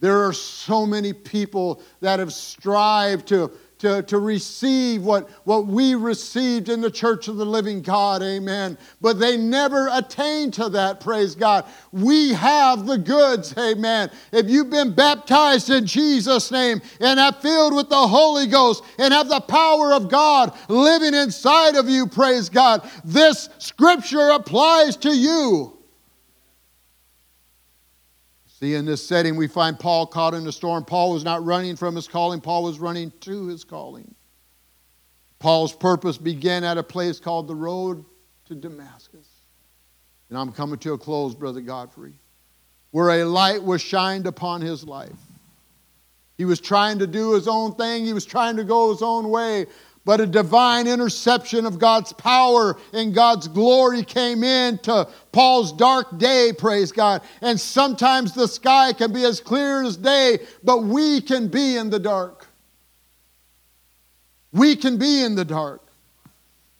There 0.00 0.26
are 0.26 0.32
so 0.32 0.84
many 0.84 1.12
people 1.12 1.80
that 2.00 2.18
have 2.18 2.32
strived 2.32 3.28
to 3.28 3.50
to, 3.78 4.02
to 4.04 4.18
receive 4.18 5.02
what, 5.02 5.28
what 5.44 5.66
we 5.66 5.94
received 5.94 6.68
in 6.68 6.80
the 6.80 6.90
church 6.90 7.28
of 7.28 7.36
the 7.36 7.44
living 7.44 7.82
God, 7.82 8.22
amen. 8.22 8.78
But 9.00 9.18
they 9.18 9.36
never 9.36 9.88
attained 9.92 10.54
to 10.54 10.68
that, 10.70 11.00
praise 11.00 11.34
God. 11.34 11.66
We 11.92 12.32
have 12.32 12.86
the 12.86 12.96
goods, 12.96 13.54
amen. 13.58 14.10
If 14.32 14.48
you've 14.48 14.70
been 14.70 14.94
baptized 14.94 15.68
in 15.68 15.86
Jesus' 15.86 16.50
name 16.50 16.80
and 17.00 17.18
have 17.18 17.40
filled 17.40 17.74
with 17.74 17.90
the 17.90 18.08
Holy 18.08 18.46
Ghost 18.46 18.82
and 18.98 19.12
have 19.12 19.28
the 19.28 19.40
power 19.40 19.92
of 19.92 20.08
God 20.08 20.56
living 20.68 21.14
inside 21.14 21.76
of 21.76 21.88
you, 21.88 22.06
praise 22.06 22.48
God, 22.48 22.88
this 23.04 23.50
scripture 23.58 24.30
applies 24.30 24.96
to 24.96 25.14
you. 25.14 25.75
See, 28.66 28.74
in 28.74 28.84
this 28.84 29.06
setting, 29.06 29.36
we 29.36 29.46
find 29.46 29.78
Paul 29.78 30.08
caught 30.08 30.34
in 30.34 30.44
a 30.44 30.50
storm. 30.50 30.84
Paul 30.84 31.12
was 31.12 31.22
not 31.22 31.44
running 31.44 31.76
from 31.76 31.94
his 31.94 32.08
calling, 32.08 32.40
Paul 32.40 32.64
was 32.64 32.80
running 32.80 33.12
to 33.20 33.46
his 33.46 33.62
calling. 33.62 34.12
Paul's 35.38 35.72
purpose 35.72 36.18
began 36.18 36.64
at 36.64 36.76
a 36.76 36.82
place 36.82 37.20
called 37.20 37.46
the 37.46 37.54
road 37.54 38.04
to 38.46 38.56
Damascus. 38.56 39.28
And 40.30 40.36
I'm 40.36 40.50
coming 40.50 40.80
to 40.80 40.94
a 40.94 40.98
close, 40.98 41.32
Brother 41.32 41.60
Godfrey, 41.60 42.14
where 42.90 43.10
a 43.10 43.24
light 43.24 43.62
was 43.62 43.80
shined 43.80 44.26
upon 44.26 44.62
his 44.62 44.82
life. 44.82 45.12
He 46.36 46.44
was 46.44 46.60
trying 46.60 46.98
to 46.98 47.06
do 47.06 47.34
his 47.34 47.46
own 47.46 47.72
thing, 47.76 48.04
he 48.04 48.12
was 48.12 48.24
trying 48.24 48.56
to 48.56 48.64
go 48.64 48.90
his 48.90 49.00
own 49.00 49.30
way, 49.30 49.66
but 50.06 50.20
a 50.20 50.26
divine 50.26 50.86
interception 50.86 51.66
of 51.66 51.80
God's 51.80 52.12
power 52.12 52.78
and 52.92 53.12
God's 53.12 53.48
glory 53.48 54.04
came 54.04 54.44
into 54.44 55.06
Paul's 55.32 55.72
dark 55.72 56.16
day, 56.16 56.52
praise 56.56 56.92
God. 56.92 57.22
And 57.42 57.60
sometimes 57.60 58.32
the 58.32 58.46
sky 58.46 58.92
can 58.92 59.12
be 59.12 59.24
as 59.24 59.40
clear 59.40 59.82
as 59.82 59.96
day, 59.96 60.38
but 60.62 60.84
we 60.84 61.20
can 61.20 61.48
be 61.48 61.76
in 61.76 61.90
the 61.90 61.98
dark. 61.98 62.46
We 64.52 64.76
can 64.76 64.96
be 64.96 65.24
in 65.24 65.34
the 65.34 65.44
dark. 65.44 65.82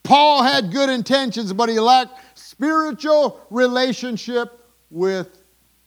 Paul 0.05 0.45
had 0.45 0.71
good 0.71 0.89
intentions, 0.89 1.53
but 1.53 1.69
he 1.69 1.81
lacked 1.81 2.39
spiritual 2.39 3.45
relationship 3.51 4.61
with 4.89 5.43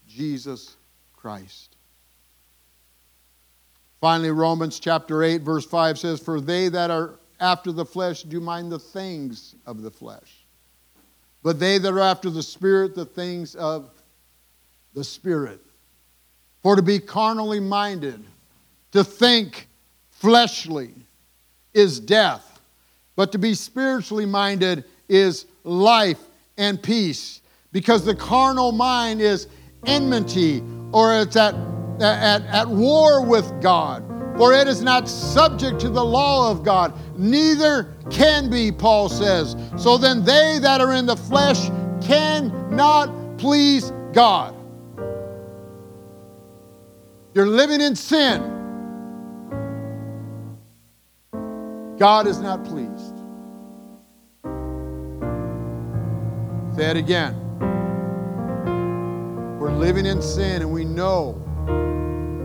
Jesus 0.06 0.76
Christ. 1.16 1.78
Finally, 4.02 4.32
Romans 4.32 4.78
chapter 4.78 5.24
8, 5.24 5.42
verse 5.42 5.66
5 5.66 5.98
says, 6.00 6.20
For 6.20 6.42
they 6.42 6.68
that 6.68 6.92
are 6.92 7.19
after 7.40 7.72
the 7.72 7.86
flesh 7.86 8.24
do 8.24 8.40
mind 8.40 8.72
the 8.72 8.80
things 8.80 9.56
of 9.66 9.82
the 9.82 9.92
flesh. 9.92 10.46
But 11.42 11.60
they 11.60 11.78
that 11.78 11.94
are 11.94 12.00
after 12.00 12.30
the 12.30 12.44
Spirit, 12.44 12.96
the 12.96 13.06
things 13.06 13.56
of 13.56 13.90
the 14.94 15.04
Spirit. 15.04 15.62
For 16.62 16.76
to 16.76 16.82
be 16.82 17.00
carnally 17.00 17.62
minded, 17.62 18.24
to 18.92 19.04
think 19.04 19.68
fleshly, 20.12 20.94
is 21.74 22.00
death. 22.00 22.60
But 23.16 23.32
to 23.32 23.38
be 23.38 23.54
spiritually 23.54 24.26
minded 24.26 24.84
is 25.08 25.46
life 25.64 26.20
and 26.58 26.82
peace. 26.82 27.42
Because 27.72 28.04
the 28.04 28.16
carnal 28.16 28.72
mind 28.72 29.22
is 29.22 29.48
enmity 29.86 30.62
or 30.92 31.22
it's 31.22 31.36
at, 31.36 31.56
at, 32.02 32.42
at 32.44 32.68
war 32.68 33.24
with 33.26 33.62
God 33.62 34.19
for 34.40 34.54
it 34.54 34.70
is 34.70 34.82
not 34.82 35.10
subject 35.10 35.82
to 35.82 35.90
the 35.90 36.02
law 36.02 36.50
of 36.50 36.64
God, 36.64 36.94
neither 37.20 37.94
can 38.10 38.50
be, 38.50 38.72
Paul 38.72 39.10
says. 39.10 39.58
So 39.76 39.98
then 39.98 40.24
they 40.24 40.60
that 40.62 40.80
are 40.80 40.94
in 40.94 41.06
the 41.06 41.18
flesh 41.18 41.70
cannot 42.02 43.38
please 43.38 43.92
God. 44.14 44.56
You're 47.34 47.48
living 47.48 47.82
in 47.82 47.98
sin. 47.98 48.40
God 51.98 52.26
is 52.26 52.40
not 52.40 52.64
pleased. 52.64 53.18
Say 56.78 56.92
it 56.92 56.96
again. 56.96 57.36
We're 59.60 59.76
living 59.76 60.06
in 60.06 60.22
sin 60.22 60.62
and 60.62 60.72
we 60.72 60.86
know 60.86 61.46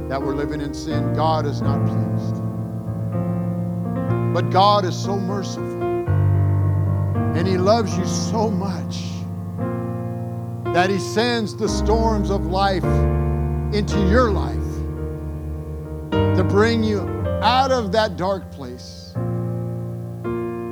that 0.08 0.20
we're 0.22 0.34
living 0.34 0.60
in 0.60 0.74
sin, 0.74 1.14
God 1.14 1.46
is 1.46 1.60
not 1.60 1.84
pleased. 1.86 2.42
But 4.34 4.50
God 4.50 4.84
is 4.84 4.96
so 4.96 5.16
merciful 5.16 5.84
and 7.34 7.48
He 7.48 7.58
loves 7.58 7.96
you 7.98 8.06
so 8.06 8.48
much 8.48 9.02
that 10.72 10.88
He 10.88 10.98
sends 10.98 11.56
the 11.56 11.68
storms 11.68 12.30
of 12.30 12.46
life 12.46 12.84
into 13.74 13.98
your 14.08 14.30
life 14.30 14.54
to 16.36 16.44
bring 16.48 16.84
you 16.84 17.00
out 17.42 17.72
of 17.72 17.90
that 17.92 18.16
dark 18.16 18.50
place. 18.52 19.12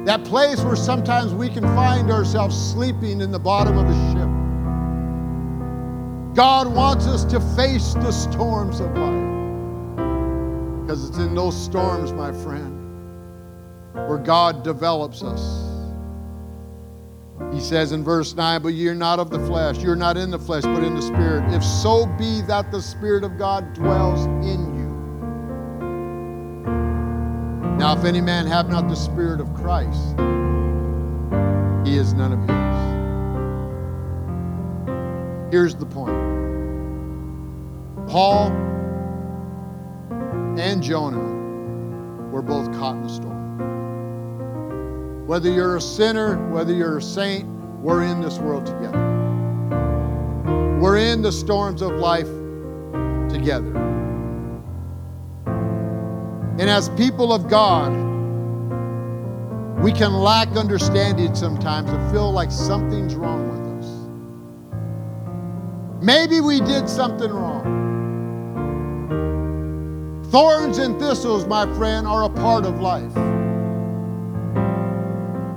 That 0.05 0.24
place 0.24 0.61
where 0.62 0.76
sometimes 0.76 1.35
we 1.35 1.49
can 1.49 1.64
find 1.74 2.11
ourselves 2.11 2.57
sleeping 2.57 3.20
in 3.20 3.30
the 3.30 3.39
bottom 3.39 3.76
of 3.76 3.87
a 3.87 4.12
ship. 4.12 4.41
God 6.35 6.66
wants 6.74 7.07
us 7.07 7.24
to 7.26 7.41
face 7.55 7.93
the 7.95 8.11
storms 8.11 8.80
of 8.80 8.97
life. 8.97 9.22
Because 10.80 11.09
it's 11.09 11.18
in 11.18 11.35
those 11.35 11.61
storms, 11.62 12.12
my 12.12 12.33
friend, 12.33 12.78
where 13.93 14.18
God 14.18 14.62
develops 14.62 15.22
us. 15.22 15.68
He 17.53 17.61
says 17.61 17.93
in 17.93 18.03
verse 18.03 18.35
9, 18.35 18.62
But 18.62 18.70
you're 18.70 18.95
not 18.95 19.18
of 19.18 19.30
the 19.30 19.39
flesh. 19.41 19.78
You're 19.78 19.97
not 19.97 20.16
in 20.16 20.30
the 20.30 20.39
flesh, 20.39 20.62
but 20.62 20.83
in 20.83 20.95
the 20.95 21.03
Spirit. 21.03 21.53
If 21.53 21.62
so 21.62 22.07
be 22.18 22.41
that 22.43 22.70
the 22.70 22.80
Spirit 22.80 23.24
of 23.24 23.37
God 23.37 23.74
dwells 23.74 24.24
in 24.26 24.74
you. 24.76 24.83
Now, 27.76 27.95
if 27.99 28.05
any 28.05 28.20
man 28.20 28.47
have 28.47 28.70
not 28.70 28.89
the 28.89 28.95
Spirit 28.95 29.41
of 29.41 29.53
Christ, 29.55 30.16
he 31.87 31.99
is 31.99 32.14
none 32.14 32.33
of 32.33 32.41
his. 32.41 32.62
Here's 35.53 35.75
the 35.75 35.85
point 35.85 36.17
Paul 38.09 38.51
and 40.59 40.83
Jonah 40.83 42.31
were 42.31 42.41
both 42.41 42.73
caught 42.73 42.97
in 42.97 43.03
a 43.03 43.09
storm. 43.11 43.43
Whether 45.27 45.53
you're 45.53 45.77
a 45.77 45.81
sinner, 45.81 46.39
whether 46.49 46.73
you're 46.73 46.97
a 46.97 47.03
saint, 47.03 47.47
we're 47.83 48.03
in 48.03 48.23
this 48.23 48.39
world 48.39 48.65
together. 48.65 48.99
We're 50.81 50.97
in 50.97 51.21
the 51.21 51.31
storms 51.31 51.83
of 51.83 51.93
life 51.97 52.31
together. 53.29 53.77
And 56.59 56.63
as 56.63 56.89
people 56.97 57.31
of 57.31 57.51
God, 57.51 57.93
we 59.83 59.93
can 59.93 60.15
lack 60.15 60.49
understanding 60.57 61.35
sometimes 61.35 61.91
and 61.91 62.11
feel 62.11 62.33
like 62.33 62.51
something's 62.51 63.15
wrong 63.15 63.51
with 63.51 63.59
us. 63.59 63.62
Maybe 66.03 66.41
we 66.41 66.59
did 66.59 66.89
something 66.89 67.31
wrong. 67.31 67.63
Thorns 70.33 70.79
and 70.79 70.99
thistles, 70.99 71.47
my 71.47 71.65
friend, 71.77 72.09
are 72.09 72.25
a 72.25 72.29
part 72.29 72.67
of 72.67 72.81
life. 72.81 73.15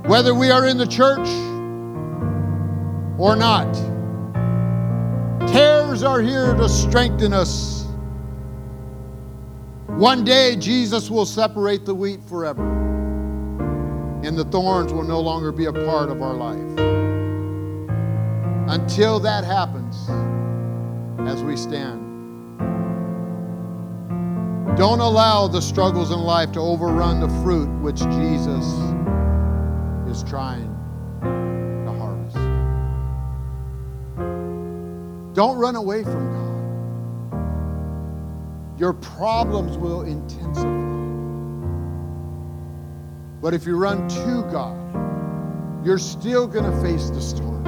Whether 0.08 0.36
we 0.36 0.52
are 0.52 0.68
in 0.68 0.78
the 0.78 0.86
church 0.86 1.28
or 3.18 3.36
not, 3.36 3.74
tares 5.52 6.04
are 6.04 6.22
here 6.22 6.54
to 6.54 6.70
strengthen 6.70 7.34
us. 7.34 7.88
One 9.88 10.24
day, 10.24 10.56
Jesus 10.58 11.10
will 11.10 11.26
separate 11.26 11.86
the 11.86 11.96
wheat 11.96 12.24
forever, 12.24 12.62
and 14.24 14.38
the 14.38 14.46
thorns 14.46 14.94
will 14.94 15.06
no 15.06 15.20
longer 15.20 15.52
be 15.52 15.66
a 15.66 15.74
part 15.74 16.10
of 16.10 16.22
our 16.22 16.36
life. 16.36 16.60
Until 18.68 19.20
that 19.22 19.44
happens, 19.44 20.08
as 21.28 21.44
we 21.44 21.58
stand. 21.58 22.02
Don't 24.78 25.00
allow 25.00 25.48
the 25.48 25.62
struggles 25.62 26.12
in 26.12 26.20
life 26.20 26.52
to 26.52 26.60
overrun 26.60 27.22
the 27.22 27.30
fruit 27.44 27.70
which 27.82 28.00
Jesus 28.00 28.66
is 30.10 30.22
trying 30.30 30.68
to 31.22 31.92
harvest. 31.94 32.36
Don't 35.34 35.58
run 35.58 35.76
away 35.76 36.04
from 36.04 36.34
God. 36.34 36.46
Your 38.80 38.94
problems 38.94 39.78
will 39.78 40.02
intensify. 40.02 40.86
But 43.42 43.54
if 43.54 43.66
you 43.66 43.78
run 43.78 44.08
to 44.10 44.46
God, 44.52 44.76
you're 45.86 46.00
still 46.00 46.48
going 46.48 46.66
to 46.70 46.82
face 46.82 47.10
the 47.12 47.22
storms. 47.22 47.64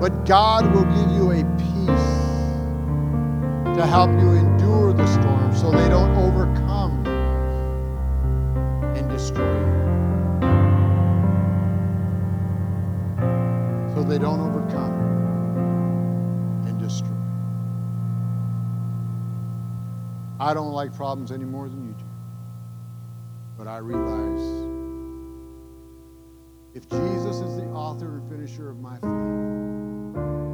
But 0.00 0.24
God 0.24 0.64
will 0.74 0.84
give 0.84 1.10
you 1.12 1.30
a 1.32 1.44
peace 1.58 1.67
to 3.78 3.86
help 3.86 4.10
you 4.10 4.32
endure 4.32 4.92
the 4.92 5.06
storm 5.06 5.54
so 5.54 5.70
they 5.70 5.88
don't 5.88 6.16
overcome 6.16 7.06
and 8.96 9.08
destroy 9.08 9.38
you. 9.38 9.78
So 13.94 14.02
they 14.02 14.18
don't 14.18 14.40
overcome 14.40 14.94
and 16.66 16.76
destroy. 16.80 17.06
I 20.40 20.54
don't 20.54 20.72
like 20.72 20.92
problems 20.92 21.30
any 21.30 21.44
more 21.44 21.68
than 21.68 21.84
you 21.84 21.92
do. 21.92 22.04
But 23.56 23.68
I 23.68 23.76
realize 23.78 24.42
if 26.74 26.88
Jesus 26.88 27.36
is 27.36 27.56
the 27.56 27.66
author 27.66 28.18
and 28.18 28.28
finisher 28.28 28.70
of 28.70 28.80
my 28.80 28.96
faith, 28.96 30.47